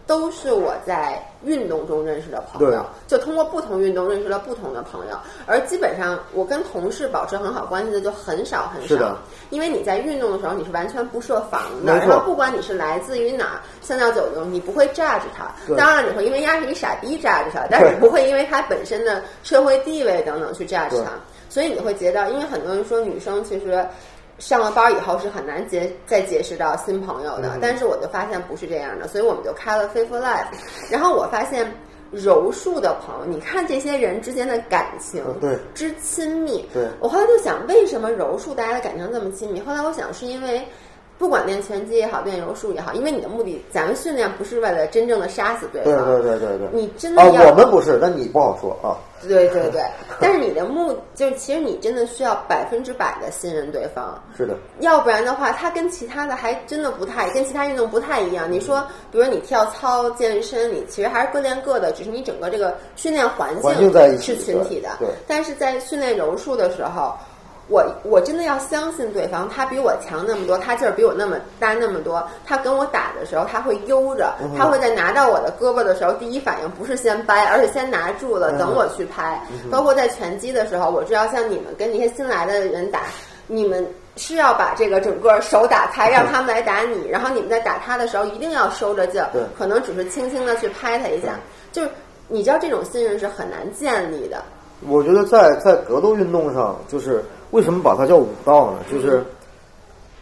[0.07, 8.87] 都是我在运动中认识的朋友，就通过不同运动认识了不同的朋友，而基本上我跟同事保持很好关系的就很少很少。
[8.87, 9.17] 是的，
[9.49, 15.51] 因为你在运动的时候你是完全不设防的，然后不管你是来自于哪儿，三教九流，你不会 judge 他。
[15.67, 20.99] 对当然你会因为丫是一傻逼 judge 他，但是你不会因为他本身的社会地位等等去 judge 对。
[21.03, 21.11] 他。
[21.47, 23.85] 所以你会觉得，因为很多人说女生其实
[24.37, 30.47] 上了班以后是很难结再结识到新朋友嗯的，但是我就发现不是这样的，所以我们就开了 Faithful Life。
[30.89, 31.71] 然后我发现
[32.11, 39.61] 柔术的朋友，你看这些人之间的感情，嗯对之亲密，对我后来就想，为什么柔术大家的感情这么亲密？
[39.61, 40.65] 后来我想，是因为
[41.17, 46.67] 不管练拳击也好，练柔术也好，因为你的目的，咱们训练不是为了真正的杀死对对方，对对对对。
[46.73, 48.95] 你真的啊，要、我们不是，那你不好说啊。
[49.27, 49.81] 对对对，
[50.19, 58.51] 但是你的目就是，其实你真的需要百分之百的信任对方，是的，要不然的话，它跟其他的还真的不太，跟其他运动不太一样。
[58.51, 64.89] 你说，比如说你跳操、健身，你其实还是各练各的，只是你整个这个训练环境是群体的。
[64.99, 67.15] 对对但是在训练柔术的时候，
[67.67, 79.41] 我我真的要相信对方，他比我强那么多，他劲儿比我那么大那么多，他跟我打的时候他会悠着，他会在拿到我的胳膊的时候，第一反应不是先掰，而是先拿住了，等我去拍。
[79.71, 83.01] 包括在拳击的时候，我知道像你们跟那些新来的人打，
[83.47, 83.85] 你们。
[84.17, 91.37] 是要把这个整个手打开，让他们来打你，然后你们在打他的时候一定要收着劲儿，可能只是轻轻的去拍他一下，
[91.73, 91.89] 就是
[92.29, 94.41] 你知道这种信任是很难建立的。
[94.87, 97.25] 我觉得在在格斗运动上，就是
[97.55, 98.79] 为什么把它叫武道呢？
[98.91, 99.23] 就是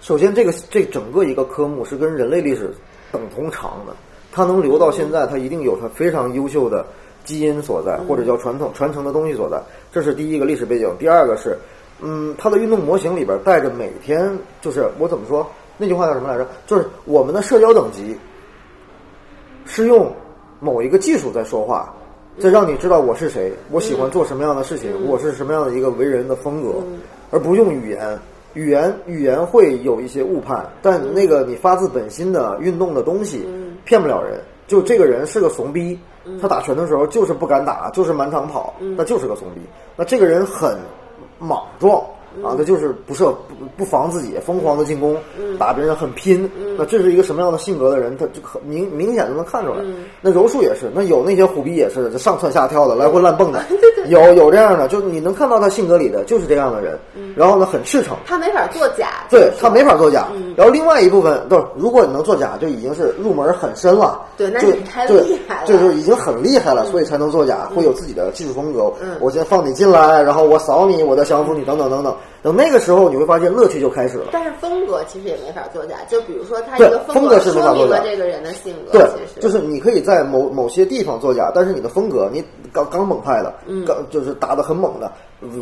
[0.02, 2.72] 首先这个这整个一个科目是跟人类历史
[3.12, 3.96] 等同长的，
[4.32, 6.86] 它能留到现在，它一定有它非常优秀的
[7.26, 9.60] 基因所在，或者叫传统传承的东西所在。
[9.92, 10.88] 这是第一个历史背景。
[11.00, 11.58] 第二个是，
[12.02, 14.32] 嗯，它的运动模型里边带着每天
[14.62, 16.48] 就是我怎么说那句话叫什么来着？
[16.68, 18.16] 就是我们的社交等级
[19.66, 20.14] 是用
[20.60, 21.92] 某一个技术在说话，
[22.38, 26.76] 在让你知道我是谁，我喜欢做什么样的事情，我是什么样的一个为人的风格，
[27.34, 28.18] 而不用语言。
[28.54, 33.44] 语言语言会有一些误判，但那个你发自本心的运动的东西
[33.84, 34.40] 骗不了人。
[34.68, 36.00] 就这个人是个怂逼，
[36.40, 39.62] 他打拳的时候就是不敢打，就是满场跑，那就是个怂逼。
[39.96, 40.78] 那这个人很
[41.40, 42.00] 莽撞
[42.42, 45.16] 啊，他就是不设不不防自己，疯狂的进攻，
[45.60, 46.50] 打别人很拼。
[46.78, 48.18] 那这是一个什么样的性格的人？
[48.18, 49.78] 他就很明明显就能看出来。
[50.22, 53.64] 那柔术也是，那有那些虎逼也是，就上蹿下跳的，来回乱蹦的，
[54.08, 56.98] 有有这样的，就你能看到他性格里的就是这样的人。
[57.36, 58.16] 然后呢，很赤诚。
[58.26, 64.22] 他没法作假，对他没法作假，然后另外一部分都是，如果你能作假，就已经是入门很深了。
[64.38, 68.92] 对那就你太对厉害了就是已经很厉害了，所以才能作假，会有自己的技术风格。
[69.20, 72.16] 我先放你进来，然后我扫你，我再降服你，等等等等。
[72.42, 74.26] 等那个时候，你会发现乐趣就开始了。
[74.32, 79.08] 但是风格其实也没法作假，就比如说他一个风格是没法说明作假了这个人的性格，对
[79.42, 85.12] 就是你可以在某某些地方作假，但是你的风格，你刚刚猛派的，嗯刚就是打的很猛的，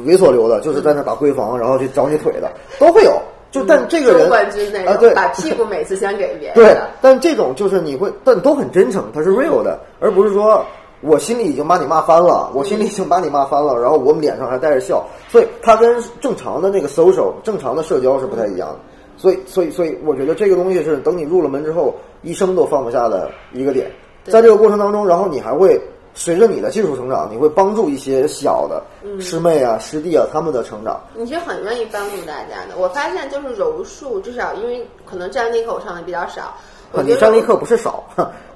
[0.07, 3.22] 猥琐流的，就是在那打闺房，然后去找你腿的，都会有。
[3.51, 10.66] 就但这个人中冠军那啊，种，对，把屁股每次先给别人对。，但这种就是你会，但都很真诚，他是 real 的，而不是说
[11.02, 18.80] 我心里已经把你骂翻了，我心里已经把你骂翻了，然后我们脸上还带着笑，所以它跟正常的那个 social 正常的社交是不太一样的。
[19.18, 21.93] 所以，所以，所以，我觉得这个东西是等你入了门之后，
[22.24, 23.91] 一生都放不下的一个点。
[24.24, 25.80] 在这个过程当中，然后你还会
[26.16, 28.84] 随着你的技术成长，你会帮助一些小的
[29.20, 30.99] 师妹啊、师弟啊他们的成长。
[31.14, 32.78] 你是很愿意帮助大家的。
[32.78, 36.56] 我发现就是柔术，至少因为可能站立课我上的比较少，
[37.03, 38.03] 你站立课不是少，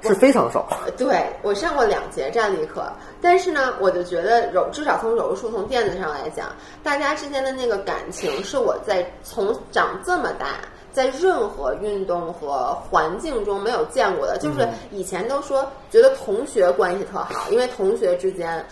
[0.02, 0.68] 是非常少。
[0.96, 2.84] 对我上过两节站立课，
[3.20, 6.48] 但是呢，我就觉得柔至少从柔术从垫子上来讲，
[6.82, 10.46] 大家之间的那个感情是我在从长这么大。
[10.92, 18.64] 在任何运动和环境中没有见过的，就是以前都说觉得同学关系特好，因为同学之间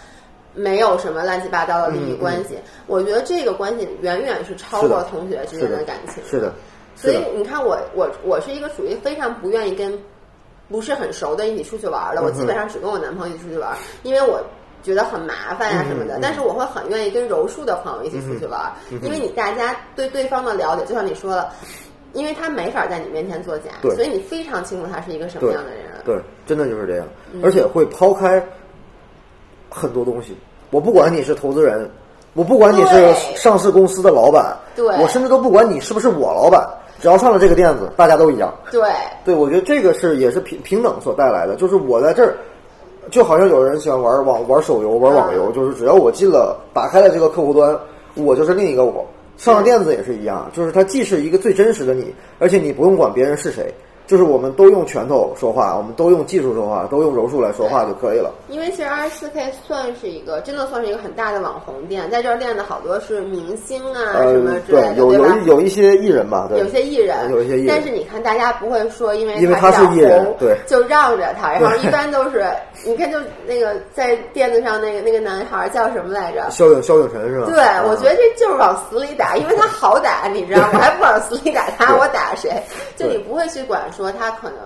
[0.55, 2.57] 没有什么乱七八糟的利益关系。
[2.87, 6.25] 我觉得这个关系远远是超过同学之间的感情。
[6.27, 6.51] 是的，
[6.97, 9.99] 所以你看我，我我是一个属于非常不愿意跟
[10.69, 12.23] 不是很熟的一起出去玩的。
[12.23, 14.43] 我基本上只跟我男朋友一起出去玩，因为我
[14.83, 16.17] 觉得很麻烦呀、什么的。
[16.17, 18.73] 嗯嗯但是我会很愿意跟柔术的朋友一起出去玩，
[19.03, 21.53] 因为你大家对对方的了解，就像你说了。
[22.15, 25.83] 因为他没法在你面前作假，所以你非常清楚他是一个什么样的人。
[26.05, 26.17] 对，
[26.47, 28.41] 真的就是这样，嗯而且会抛开
[29.69, 30.39] 很多东西。
[30.71, 31.91] 我不管你是投资人，
[32.35, 36.65] 我不管你是上市公司的老板，对我甚至都不管你是不是我老板，
[37.05, 38.51] 只要上了这个垫子，大家都一样。
[38.73, 38.81] 对，
[39.27, 42.35] 对，我觉得这个是也是平平等所带来的，就是我在这儿，
[43.11, 47.79] 就好像有人喜欢玩网玩手游、玩网游，就是只要我进了打开了这个客户端，
[48.15, 49.05] 我就是另一个我。
[49.37, 53.71] 上了垫子也是一样，就是它既是一个最真实的你，而且你不用管别人是谁，
[54.07, 58.31] 就是我们都用拳头说话，我们都用技术说话，都用柔术来说话就可以了。
[58.49, 65.27] 因为其实二十四 K 算是一个，真的算是一个很大的网红店，在这儿练的好多是明星啊、什么呃，之类的，对，有有？
[65.27, 72.47] 一有一些艺人吧，对，有些艺人，有一些艺人但是你看，大家不会说因为因为他是艺人对就让着他，然后一般都是，
[72.85, 76.47] 你看就那个在垫子上那个那个男孩叫什么来着？
[76.51, 77.47] 肖永萧永晨是吧？
[77.47, 80.71] 对，啊我觉得这就是往死里打，因为他好打，你知道吗？
[80.75, 82.51] 我还不往死里打他，我打谁？
[82.97, 84.59] 就你不会去管说他可能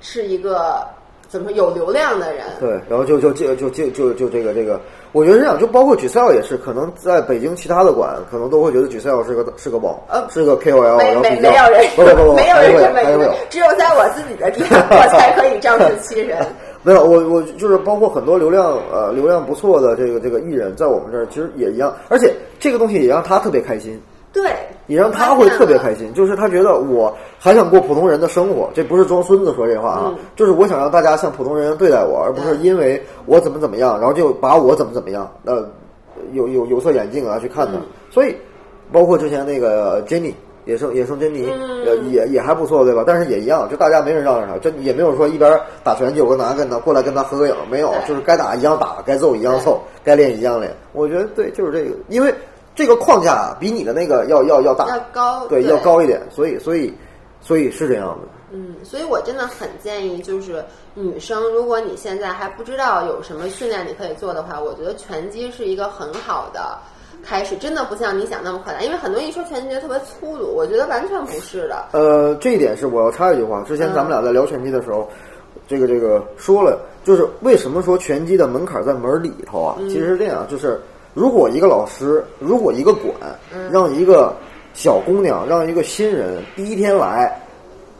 [0.00, 0.86] 是一个
[1.28, 4.80] 怎么说有流量的人，对，然后就就就就就就就这个这个，
[5.12, 16.38] 我觉得这样，就包括 Giselle 也是，可能在北京其他的馆，可能都会觉得 Giselle 是个是个宝，呃是个 KOL，没然后没没有人不不不不，没有人这么以为还会有，只有在我自己的店，我才可以仗势欺人。
[16.84, 24.00] 没有我我就是包括很多流量呃流量不错的这个这个艺人，在我们这儿其实也一样，而且这个东西也让他特别开心。
[24.36, 24.52] 对，
[24.86, 30.18] 也让他会特别开心，就是他觉得我还想过普通人的生活，这不是装孙子说这话啊，嗯。
[30.36, 35.66] 就是我想让大家像普通人对待我，而不是因为我怎么怎么样，然后就把我怎么怎么样，呃，
[36.32, 37.82] 有有有色眼镜啊去看他，嗯。
[38.10, 38.36] 所以
[38.92, 40.34] 包括之前那个 Jenny。
[40.66, 41.84] 野生野生珍妮，嗯。
[41.86, 43.04] 呃，也也还不错，对吧？
[43.06, 50.74] 但是也一样，就大家没人让着他，真也没有说一边打拳击，有个拿跟他过来跟他合个影，没有，就是该打一样打，该揍一样揍，该练一样练。
[50.92, 52.34] 我觉得对，就是这个，因为
[52.76, 56.94] 这个框架比你的那个要要要大，要高，对，要高一点，所以所以
[57.40, 58.28] 所以是这样的。
[58.52, 60.64] 嗯，所以我真的很建议，就是
[60.94, 66.78] 女生，如果你现在还不知道有什么训练你可以做的话，我觉得拳击是一个很好的
[67.24, 68.84] 开始，真的不像你想那么困难。
[68.84, 71.86] 因为很多人一说拳击觉得特别粗鲁，我觉得完全不是的。
[71.90, 75.08] 呃，这一点是我要插一句话，之前咱们俩在聊拳击的时候，
[75.66, 79.76] 这个这个说了，就是为什么说拳击的门槛在门里头啊？
[79.88, 80.80] 其实是这样，就是
[81.16, 83.14] 如果一个老师，如果一个馆
[83.70, 84.36] 让一个
[84.74, 87.40] 小姑娘，让一个新人第一天来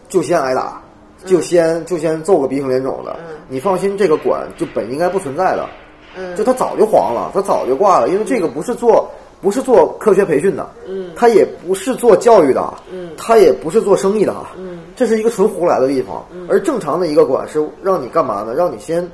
[0.06, 0.82] 就先挨打，
[1.24, 3.16] 就先就先揍个鼻青脸肿的，
[3.48, 5.66] 你放心，这个馆就本应该不存在的。
[6.14, 6.36] 嗯。
[6.36, 9.10] 就他早就黄了，他早就挂了，因为这个不是做
[9.40, 18.52] 不是做科学培训的，嗯，他也不是做教育的，嗯，他也不是做生意的，嗯，这是一个纯胡来的地方，而正常的一个馆是让你干嘛呢？
[18.54, 19.10] 让你先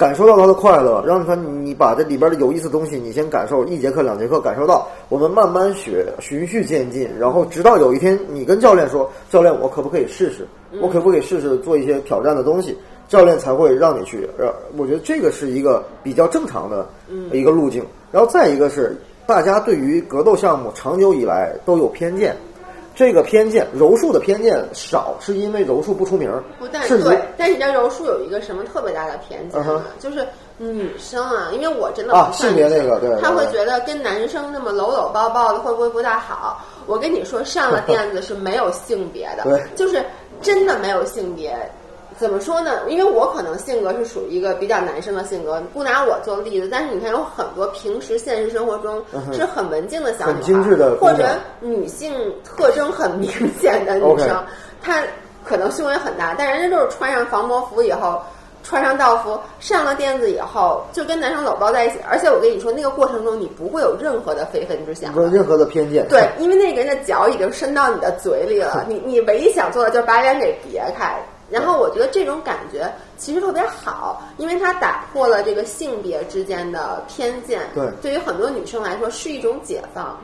[0.00, 10.48] 感受到他的快乐，让他你把这里边的有意思的东西你先感受一节课两节课感受到，我们慢慢学，循序渐进，然后直到有一天你跟教练说，教练我可不可以试试？
[10.80, 12.74] 我可不可以试试做一些挑战的东西？
[13.08, 14.26] 教练才会让你去。
[14.38, 16.88] 呃，我觉得这个是一个比较正常的
[17.30, 17.84] 一个路径。
[18.10, 18.96] 然后再一个是
[19.26, 22.34] 大家对于格斗项目长久以来都有偏见。
[23.00, 29.82] 这个偏见，柔术的偏见少，是因为柔术不出名儿不但，是对，但是你知道柔术有一个什么特别大的偏见吗？
[29.98, 30.22] 就是
[30.58, 36.62] 女生啊，因为我真的啊不算性别那个对她会觉得跟男生那么搂搂抱抱的会不会不大好？
[36.84, 40.04] 我跟你说，上了 垫子是没有性别的对，就是
[40.42, 41.56] 真的没有性别。
[42.20, 42.80] 怎么说呢？
[42.86, 49.02] 因为我可能性格是属于一个比较男生的性格，不拿我做例子，但是你看有很多平时现实生活中
[49.32, 52.12] 是很文静的小女孩，很精致的或者女性
[52.44, 54.44] 特征很明显的女生，
[54.82, 55.02] 她
[55.46, 58.20] 可能胸围很大，但人家就是穿上防磨服以后，
[58.62, 61.96] 穿上道服，上了垫子以后，就跟男生搂抱在一起。
[62.06, 65.22] 而且我跟你说，那个过程中你不会有任何的非分之想没。
[65.22, 66.06] 有任何的偏见。
[66.06, 71.18] 对，因为那个人的脚已经伸到你的嘴里了， 你你唯一想做的就是把脸给别开。
[71.50, 77.60] 然后我觉得这种感觉其实特别好，因为它打破了这个性别之间的偏见。
[77.74, 80.16] 对对于很多女生来说是一种解放。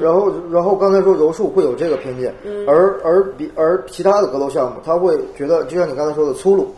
[0.00, 6.74] 然后，然后刚才说柔术会有这个偏见，嗯而而比而其他的格斗项目，他会觉得就像你刚才说的粗鲁、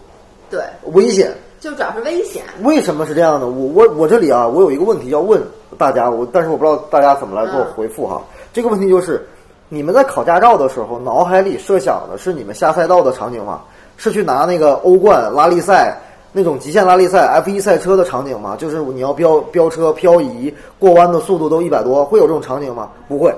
[0.50, 0.60] 对，
[0.92, 1.32] 危险。
[1.58, 2.44] 就主要是危险。
[2.62, 3.48] 为什么是这样的？
[3.48, 5.42] 我我我这里啊，我有一个问题要问
[5.76, 8.22] 大家，我但是我不知道大家怎么来给我回复哈。
[8.52, 9.26] 这个问题就是，
[9.68, 13.62] 你们在考驾照的时候，脑海里设想的是你们下赛道的场景吗？
[13.98, 15.94] 是去拿那个欧冠、拉力赛
[16.32, 18.56] 那种极限拉力赛 F 一赛车的场景吗？
[18.58, 22.88] 就是你要飙飙车、漂移、过弯的速度都一百多，会有这种场景吗？
[23.06, 23.34] 不会，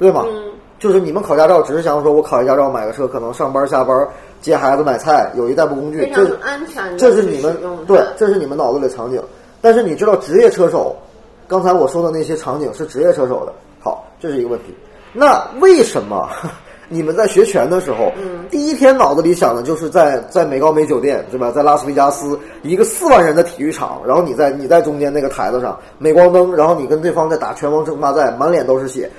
[0.00, 0.24] 对吗？
[0.26, 0.42] 嗯
[0.78, 4.08] 就是你们考驾照只是想说，我考一驾照买个车，可能上班下班
[4.40, 9.20] 接孩子买菜，有一代步工具这安全的这是你们对，这是你们脑子里的场景。
[9.60, 10.94] 但是你知道职业车手，
[11.48, 13.52] 刚才我说的那些场景是职业车手的。
[13.80, 14.66] 好，这是一个问题。
[15.12, 16.28] 那为什么
[16.88, 21.50] 你们在学拳的时候，嗯第一天脑子里想的就是在在美高美酒店，对吧？
[21.50, 29.10] 在拉斯维加斯一个四万人的体育场，然后你在你在中间那个台子上，镁光灯，然后你跟对方在打拳王争霸赛，满脸都是血，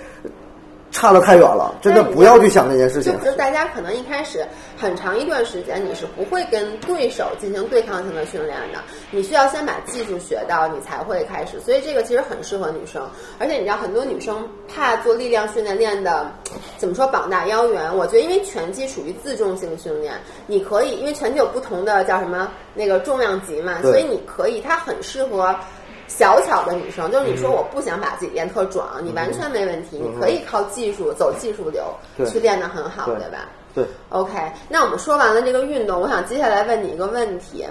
[0.92, 1.74] 差得太远了。
[1.82, 3.18] 真的不要去想这件事情。
[3.20, 4.46] 就是大家可能一开始
[4.78, 8.80] 很长一段时间你是不会跟对手进行对抗性的训练的，
[9.12, 11.60] 你需要先把技术学到，你才会开始。
[11.60, 16.32] 所以这个其实很适合女生，而且你知道很多女生怕做力量训练练的
[16.78, 20.14] 怎么说膀大腰圆，我觉得因为拳击属于自重性训练，
[20.48, 25.56] 你可以因为拳击有不同的叫什么那个重量级嘛，所以你可以它很适合。
[26.10, 31.86] 小巧的女生，就是你说我不想把自己练特壮，你完全没问题，你可以靠技术走技术流
[32.18, 32.26] 对。
[32.26, 33.16] 去练得很好，对。
[33.16, 33.38] 对吧？
[33.76, 34.34] 对，OK，
[34.68, 37.64] 那我们说完了这个运动，我想接下来问你一个问题，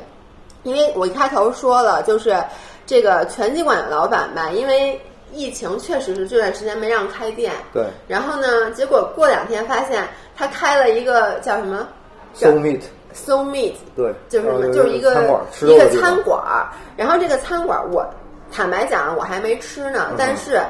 [0.63, 2.41] 因为我一开头说了，就是
[2.87, 4.99] 这个拳击馆的老板吧，因为
[5.33, 7.85] 疫情确实是这段时间没让开店，对。
[8.07, 11.87] 然后呢，结果过两天发现他开了一个叫什么
[12.35, 15.11] ？So meet，So Meat，对，就是什么，呃就是一个
[15.63, 16.71] 一个餐馆儿。
[16.97, 18.07] 然后这个餐馆儿，我
[18.53, 19.93] 坦白讲，我还没吃嗯。
[19.93, 20.61] 呢，但是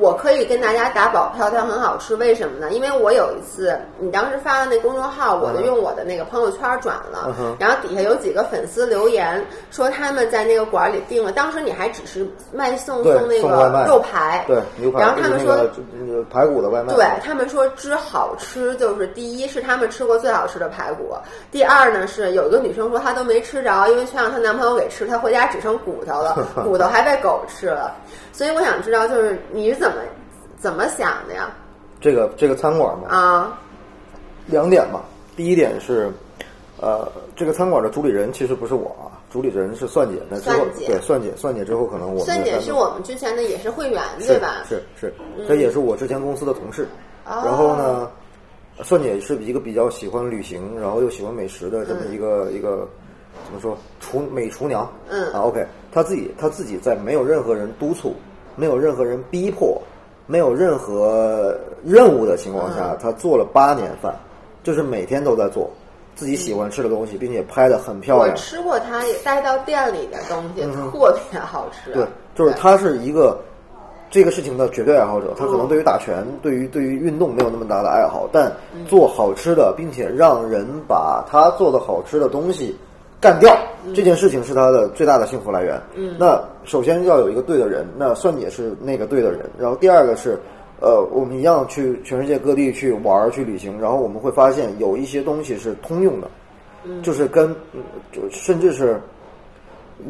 [0.00, 2.16] 我可以跟大家打保票，它很好吃。
[2.16, 2.72] 为什么呢？
[2.72, 15.56] 因为我有一次，你当时发的那公众号，我就用我的那个朋友圈转了，然后底下有几个粉丝留言说他们在那个馆儿里订了，当时你还只是卖送送那个肉排，对牛排，然后他们说
[16.30, 21.14] 排骨的外卖，对他们说之好吃，就是第一是他们吃过最好吃的排骨，
[21.50, 27.94] 第二呢是有一个女生说她都没吃着，因为全让她男朋友给吃，她回家只剩骨头了， 骨头还被狗吃了。
[28.34, 29.96] 所以我想知道，就是你是怎么
[30.58, 31.48] 怎么想的呀？
[32.00, 33.58] 这个这个餐馆嘛，啊，
[34.46, 35.04] 两点吧。
[35.36, 36.10] 第一点是，
[36.80, 40.20] 呃，这个餐馆的主理人其实不是我啊，主理人是算姐。
[40.28, 44.64] 那之后对算姐，算姐之后可能我们算姐是我们之前的也是会员对吧？
[44.68, 45.14] 是是，
[45.46, 46.88] 她也是我之前公司的同事。
[47.26, 48.10] 哦然后呢，
[48.82, 52.88] 算姐是一个比较喜欢旅行，然后又喜欢美食的这么一个、一个
[53.44, 54.90] 怎么说厨美厨娘。
[55.08, 58.14] 嗯啊，OK，她自己她自己在没有任何人督促、
[58.56, 59.80] 没有任何人逼迫、
[60.26, 64.14] 没有任何任务的情况下，嗯她做了八年饭，
[64.62, 65.70] 就是每天都在做。
[66.16, 68.36] 自己喜欢吃的东西，并且拍的很漂我亮。
[68.36, 71.92] 吃过他也带到店里的东西，嗯特别好吃。
[71.92, 72.06] 对，
[72.36, 73.36] 就是他是一个
[74.12, 75.34] 这个事情的绝对爱好者。
[75.36, 78.52] 他可能对于打拳、对于对于运动没有那么大的爱好，但
[78.86, 82.76] 做好吃的，并且让人把他做的好吃的东西
[83.24, 83.56] 干掉，
[83.94, 85.80] 这件事情是他的最大的幸福来源。
[85.94, 89.48] 嗯，那首先要有一个对的人，那蒜姐是那个对的人。
[89.58, 90.38] 然后第二个是。
[90.80, 96.28] 呃，我们一样去全世界各地去玩儿、去旅行，然后我们会发现有一些东西是通用的，
[97.00, 97.80] 就是跟，嗯
[98.12, 99.00] 就甚至是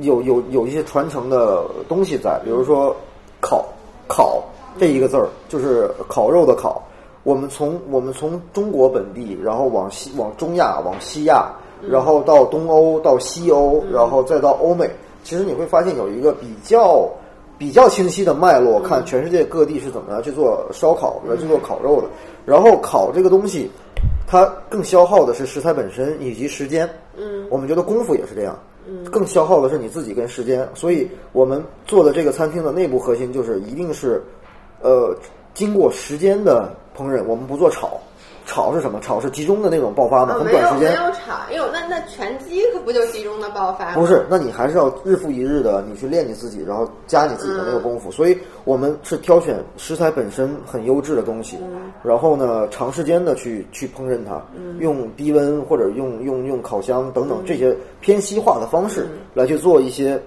[0.01, 2.97] 有有有一些传承的东西在，比如说
[3.41, 3.65] 烤
[4.09, 4.43] 烤
[4.77, 6.83] 这一个字儿，就是烤肉的烤。
[7.23, 11.53] 我们从我们从中国本地，然后往西往中亚，往西亚，
[11.89, 14.89] 然后到东欧，到西欧，然后再到欧美。
[15.23, 17.09] 其实你会发现有一个比较
[17.57, 22.09] 比较清晰的脉络，看全世界各地是怎么样去做烧烤，的去做烤肉的。
[22.45, 23.71] 然后烤这个东西，
[24.27, 26.89] 它更消耗的是食材本身以及时间。
[27.17, 28.59] 嗯，我们觉得功夫也是这样。
[28.87, 34.23] 嗯，更消耗的是你自己跟时间，所以我们做的这个餐厅的内部核心就是一定是，
[34.83, 35.17] 呃，
[35.55, 37.99] 经过时间的烹饪，我们不做炒。
[38.47, 39.01] 炒是什么？
[39.01, 40.93] 炒是集中的那种爆发嘛，啊，很短时间。
[40.93, 43.95] 没有炒，哎呦，那那拳击可不就集中的爆发吗？
[43.95, 48.11] 不是，那你还是要日复一日的，你去练你自己，然后加你自己的那个功夫。
[48.11, 51.59] 所以我们是挑选食材本身很优质的东西，
[52.03, 54.43] 然后呢，长时间的去去烹饪它，
[54.79, 60.21] 用低温或者用用用烤箱等等这些偏西化的方式来去做一些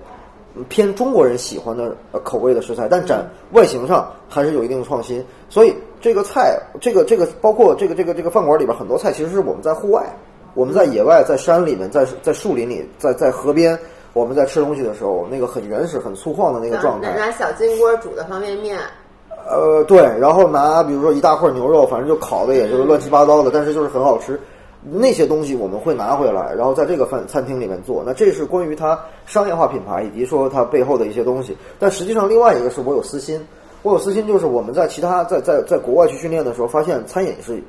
[0.55, 5.23] 嗯偏中国人喜欢的呃口味的食材，但展外形上还是有一定的创新。
[5.49, 10.03] 所以这个菜，这个这个包括这个这个这个饭馆里边很多菜，其实是我们在户外，
[10.53, 13.77] 我们在野外，在山里面，在在树林里，在在河边，
[14.13, 17.13] 我们在吃东西的时候，那个很原始、很粗犷的那个状态。
[17.13, 18.79] 拿拿小金锅煮的方便面，
[19.49, 24.39] 呃，对，然后拿比如说一大块牛肉，反正就烤的也就是乱七八糟的，但是就是很好吃。
[24.89, 28.03] 那些东西我们会拿回来，然后在这个饭餐厅里面做。
[28.05, 31.57] 那这是关于它商业化品牌以及说它背后的一些东西。
[31.77, 33.45] 但实际上，另外一个是我有私心，
[33.83, 37.61] 我有私心就是我们在其他在在在国外去训练的时候，发现餐饮是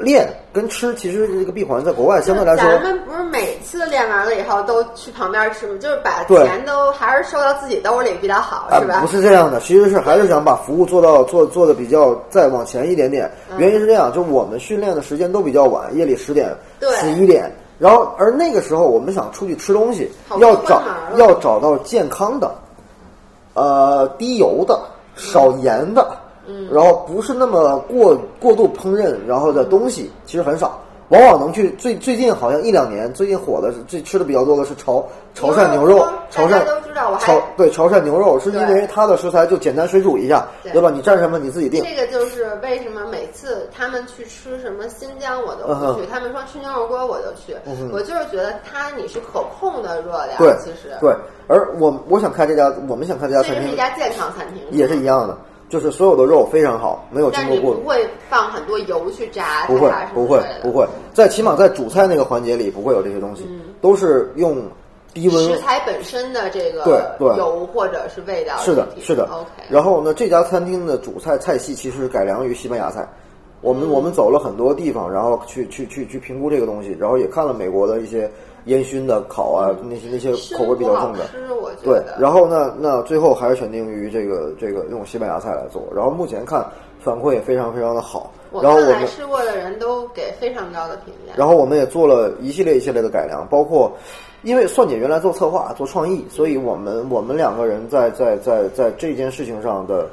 [0.00, 5.78] 练跟吃，其实这个闭环在国外相对来说，咱们不是每次练完了以后都去旁边吃吗？
[5.80, 9.00] 就是把钱都还是收到自己兜里比较好，啊是吧？
[9.00, 13.30] 不是这样的，其实是还是想把服务做到做做的比较再往前一点点。
[13.50, 17.50] 嗯原因是这样，就我们训练的时间都比较晚，夜里十点、对十一点。
[17.78, 20.82] 然后，而那个时候我们想出去吃东西，要找
[21.16, 22.54] 要找到健康的，
[23.52, 24.78] 呃，低油的、
[25.16, 26.16] 少盐的，
[26.46, 30.80] 嗯，然后不是那么过过度烹饪，然后的东西其实很少。
[31.08, 40.72] 往往能去最最近好像一两年最近火的是最吃的比较多的是潮潮汕牛肉，潮汕都知道我对潮汕牛肉是因为它的食材就简单水煮一下，对。
[40.72, 40.90] 对吧？
[40.90, 41.84] 你蘸什么你自己定。
[41.84, 47.56] 这个就是为什么每次他们去吃什么新疆我都不去，他们说吃牛肉锅我就去，
[47.92, 50.96] 我就是觉得它你是可控的热量，对其实。
[51.00, 51.14] 对，
[51.46, 55.36] 而我我想开这家，我们想开这家餐厅这是一家健康餐厅，也是一样的，
[55.68, 63.44] 就是所有的肉非常好，没有经但过过你不会放很多油去炸它不会不会不会，在起码在主菜那个环节里不会有这些东西，
[63.80, 64.62] 都是用
[65.12, 67.36] 低温食材本身的这个对对。
[67.36, 69.24] 油或者是味道是的，是的。
[69.32, 73.08] OK，然后呢，这家餐厅的主菜菜系其实是改良于西班牙菜。
[73.62, 78.30] 我们、我们走了很多地方，然后去去去去评估这个东西，然后也看了美国的一些
[78.66, 81.24] 烟熏的、烤啊那些那些口味比较重的。
[81.82, 85.82] 对，然后呢，那最后还是选定于这个这个用西班牙菜来做。
[85.94, 86.66] 然后目前看
[87.00, 88.32] 反馈也非常非常的好。
[88.52, 91.32] 然后我们吃过的人都给非常高的评价。
[91.36, 93.92] 然后我们也做了一系列一系列的改良，包括
[94.42, 100.08] 因为算姐原来做策划、做创意，所以我们我们两个人在在在在这件事情上的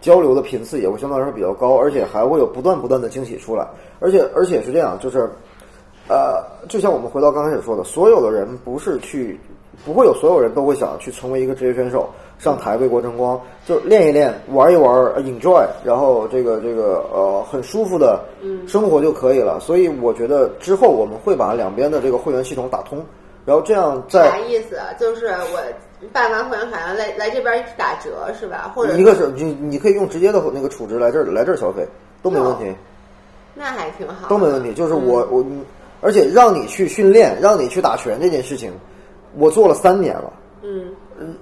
[0.00, 3.66] 交流的频次也会相对来说比较高，而且还会有不断不断的惊喜出来，
[3.98, 5.28] 而且而且是这样，就是
[6.08, 9.38] 呃，就像我们回到刚开始说的，所有的人不是去。
[9.86, 18.20] 不会有所有人都会想去成为一个职业选手，上台为国争光，就练一练，玩一玩呃，enjoy，然后这个这个呃很舒服的
[18.66, 19.60] 生活就可以了。
[19.60, 23.06] 所以我觉得之后我们会把两边的这个会员系统打通，
[23.46, 24.74] 然后这样在啥意思？
[24.74, 28.72] 啊就是我办完会员卡来来这边打折是吧？
[28.74, 31.86] 或者一个是你你可以用直接的那个储值来这儿来这儿消费
[32.20, 32.64] 都没问题，
[33.54, 34.74] 那还挺好，都没问题。
[34.74, 35.44] 就是我我，
[36.00, 38.72] 而且让你去训练，让你去打拳这件事情，
[39.36, 40.32] 我做了三年了。
[40.62, 40.92] 嗯，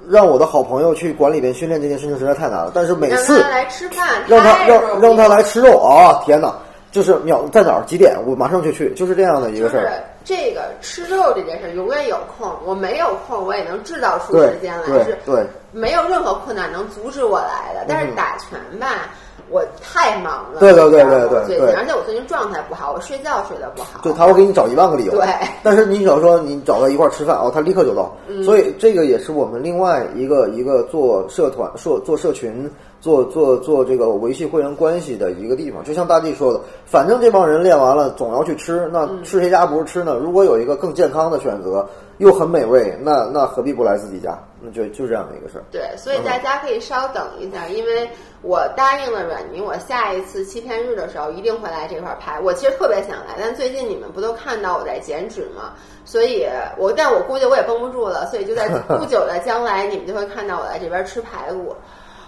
[0.09, 6.23] 让我的好朋友去馆里边训练这件事情实在太难了，但是每次让次他来吃饭，让他让让他来吃肉啊！
[6.24, 6.55] 天哪，
[6.93, 10.05] 就是秒在哪儿几点，我马上就去，就是这样的一个事就是儿。
[10.24, 17.85] 这个吃肉这件事儿永远有空，我没有空我也能制造出时间来，对是对，没有任何困难能阻止我来的。
[17.89, 19.09] 但是打拳吧，
[19.48, 24.01] 我太忙了，对对对对对对，而且我最近状态不好，我睡觉睡得不好。
[24.02, 25.12] 对他会给你找一万个理由。
[25.12, 25.27] 对
[25.62, 28.12] 但是你只要说你找到一块儿吃饭哦，他立刻就到。
[28.28, 32.70] 嗯所以这个也是我们另外一个一个做社团、做做社群、
[33.07, 35.85] 做做做这个维系会员关系的一个地方。
[35.85, 40.16] 就像大地说的，反正这帮人练完了总要去吃，那吃谁家不是吃呢？
[40.16, 41.89] 如果有一个更健康的选择，
[42.19, 44.37] 又很美味，那那何必不来自己家？
[44.61, 45.62] 那就就这样的一个事儿。
[45.70, 48.11] 对，所以大家可以稍等一下，因为
[48.43, 52.41] 我答应了阮妮，我下一次七天日的时候一定会来这块儿拍。
[52.41, 55.74] 我其实特别想来，但最近你们不都看到我在减脂吗？
[56.05, 56.45] 所以
[56.77, 58.69] 我，但我估计我也绷不住了，所以就在
[58.99, 61.77] 不久的将来，你们就会看到我来这边吃排骨。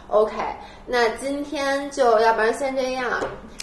[0.09, 0.35] OK，
[0.86, 3.05] 那今天就要不然先这样，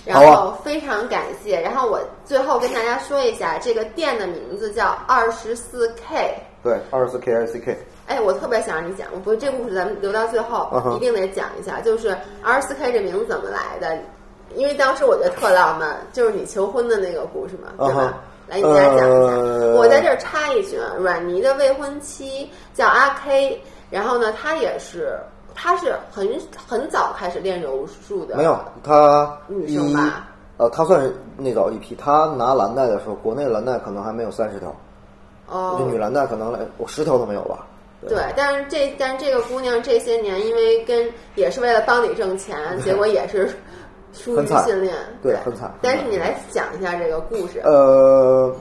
[0.06, 1.60] 然后非常感谢。
[1.60, 6.36] 然后我最后跟大家说一下，这个店的名字叫二十四 K。
[6.64, 7.76] 对，二十四 K 还是 CK？
[8.08, 13.98] 哎，我特别想让你讲，不是这故事咱们留到最后一定得讲一下，就是二十四 K 这名字怎么来的？
[14.56, 18.22] 因为当时我觉得特浪漫，就是你求婚的那个故事嘛，对吧？
[18.48, 19.08] 来，你给大家讲一下。
[19.08, 23.60] 呃我在这儿插一句啊，阮妮的未婚妻叫阿 K，
[23.90, 25.20] 然后呢，她也是，
[25.56, 26.30] 她是很
[26.68, 30.27] 很早开始练柔术的，没有，他女一生吧
[30.57, 31.95] 呃，他算是那早一批。
[31.95, 34.73] 他拿蓝带的时候，国内蓝带可能还没有三十条，
[35.48, 37.65] 哦，就女蓝带可能来我十条都没有吧。
[38.07, 43.49] 对，但是这但是这个姑娘这些年，因为跟也是为了帮你挣钱， 结果也是
[44.14, 47.60] 疏于训练，对很惨但是你来讲一下这个故事。
[47.64, 48.53] 呃，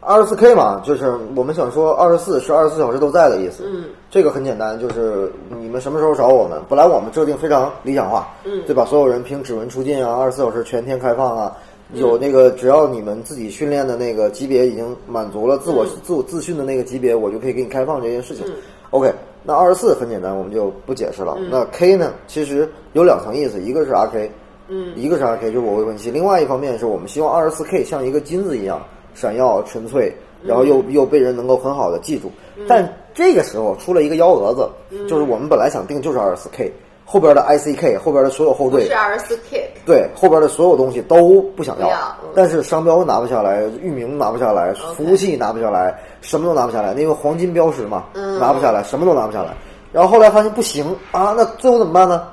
[0.00, 3.62] 二十四 K 嘛，就是我们想说二十四是二十四小时都在的意思。
[3.66, 6.60] 嗯，这个很简单，就是你们什么时候找我们？
[6.68, 8.84] 本来我们设定非常理想化，嗯对吧？
[8.84, 11.56] 所有人凭指纹出境啊，二十四小时全天开放啊。
[11.56, 18.44] 嗯有那个，只要你们自己训练的那个级别已经满足了自我、嗯自我自训的那个级别，我就可以给你开放这件事情。
[18.90, 19.10] OK，
[19.42, 21.38] 那二十四很简单，我们就不解释了。
[21.50, 24.28] 那 K 呢，其实有两层意思，一个是 RK，
[24.68, 28.82] 嗯，一个是 RK 就是我未婚妻，另外一方面是我们希望二十四 K 像一个金子一样
[29.14, 32.30] 闪耀纯粹，然后又、又被人能够很好的记住。
[32.66, 34.68] 但这个时候出了一个幺蛾子，
[35.08, 36.72] 就是我们本来想定就是二十四 K，
[37.04, 41.88] 后边的 ICK 后边的所有后缀是，二十四 kick，对后边的所有东西都不想要，
[42.34, 48.38] 但是商标拿不下来，域名拿不下来，服务器拿不下来，什么都拿不下来，那个黄金标识嘛，嗯。
[48.38, 49.54] 拿不下来，什么都拿不下来。
[49.92, 52.26] 然后后来发现不行啊，那最后怎么办呢？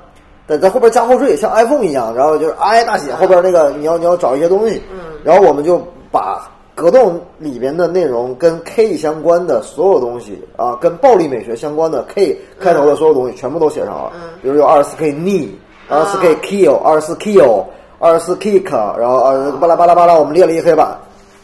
[0.48, 4.98] 在在后边加后缀，像 iPhone 一样，然后就是 i 大写后边那个你要你要找一些东西，嗯。
[5.22, 5.80] 然后我们就
[6.10, 6.50] 把
[6.80, 14.30] 格斗里边的内容跟 K 相关的所有东西啊，跟暴力美学相关的 K 开头的所有东西全部都写上了，嗯。
[14.40, 15.50] 比如有二十四 K knee，
[15.90, 17.64] 二十四 K 啊 kill，二十四 kill，
[17.98, 20.96] 二十四 kick，然后呃巴拉巴拉巴拉，我们列了一黑板，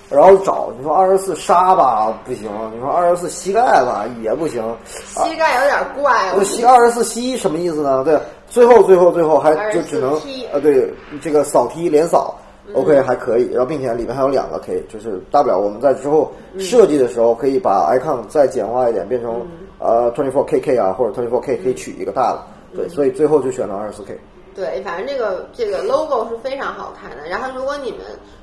[0.08, 6.14] 然后找你说二十四杀吧不行，你说二十四膝盖吧也不行，膝盖有点怪，
[6.44, 8.02] 膝二十四膝什么意思呢？
[8.04, 8.18] 对，
[8.48, 10.90] 最后最后最后还就只能24踢呃对
[11.20, 12.34] 这个扫踢连扫。
[12.74, 19.46] OK 还可以，然后并且里面还有两个 K，就是大不了我们在之后设计的时候可以把 icon 再简化一点，变成
[19.78, 22.42] 呃 twenty four KK 啊，或者 twenty four K 可以取一个大的，
[22.74, 24.18] 对，所以最后就选了二十四 K。
[24.54, 27.28] 对，反正这个这个 logo 是非常好看的。
[27.28, 28.00] 然后，如果你们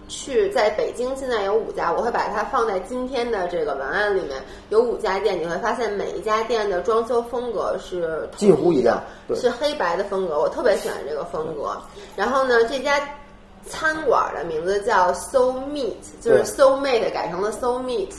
[0.07, 4.39] 去在北京，现在有五家，我会把它放在今天的这个文案里面。
[4.69, 9.01] 有五家店，你会发现每一家店的装修风格是近乎一样
[9.33, 11.75] 是黑白的风格，我特别喜欢这个风格。
[12.15, 12.99] 然后呢，这家
[13.67, 18.09] 餐馆的名字叫 Soul Meat，就是 Soul Mate 改成了 Soul Meat。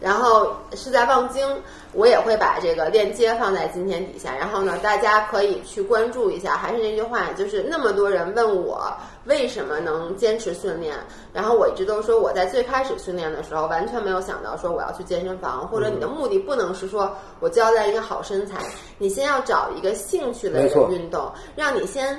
[0.00, 1.44] 然后是在望京，
[1.92, 4.32] 我也会把这个链接放在今天底下。
[4.32, 6.56] 然后呢，大家可以去关注一下。
[6.56, 10.94] 还是那句话，就是那么多人问我为什么能坚持训练，
[11.32, 18.64] 然后我一直都说我在最开始训练的时候，完全没有想到说我要去健身房，或者你的目的不能是说我交代一个好身材，
[18.98, 22.16] 你先要找一个兴趣类的运动，让你先。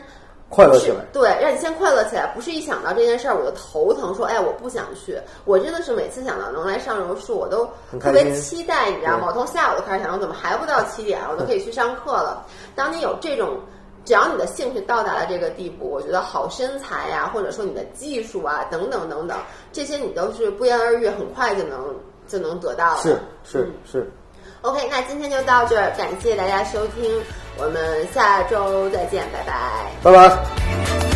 [0.49, 5.15] 快乐起来对，让你先快乐起来，不是一想到这件事儿我就头疼，说哎我不想去。
[5.45, 7.65] 我真的是每次想到能来上柔术，我都
[7.99, 9.27] 特别期待，你知道吗？
[9.27, 12.43] 我从下午就开始想，我怎么还不到七点，我就可以去上课了。
[12.75, 13.59] 当你有这种，
[14.05, 19.37] 只要你的兴趣到达了这个地步，我觉得好身材呀、或者说你的技术啊，等等等等，
[19.71, 21.95] 这些你都是不言而喻，很快就能
[22.27, 23.01] 就能得到了。
[23.03, 24.11] 是是嗯是，
[24.61, 27.23] OK，那今天就到这儿，感谢大家收听，
[27.57, 29.53] 我们下周再见，拜拜。
[30.03, 31.08] 拜拜。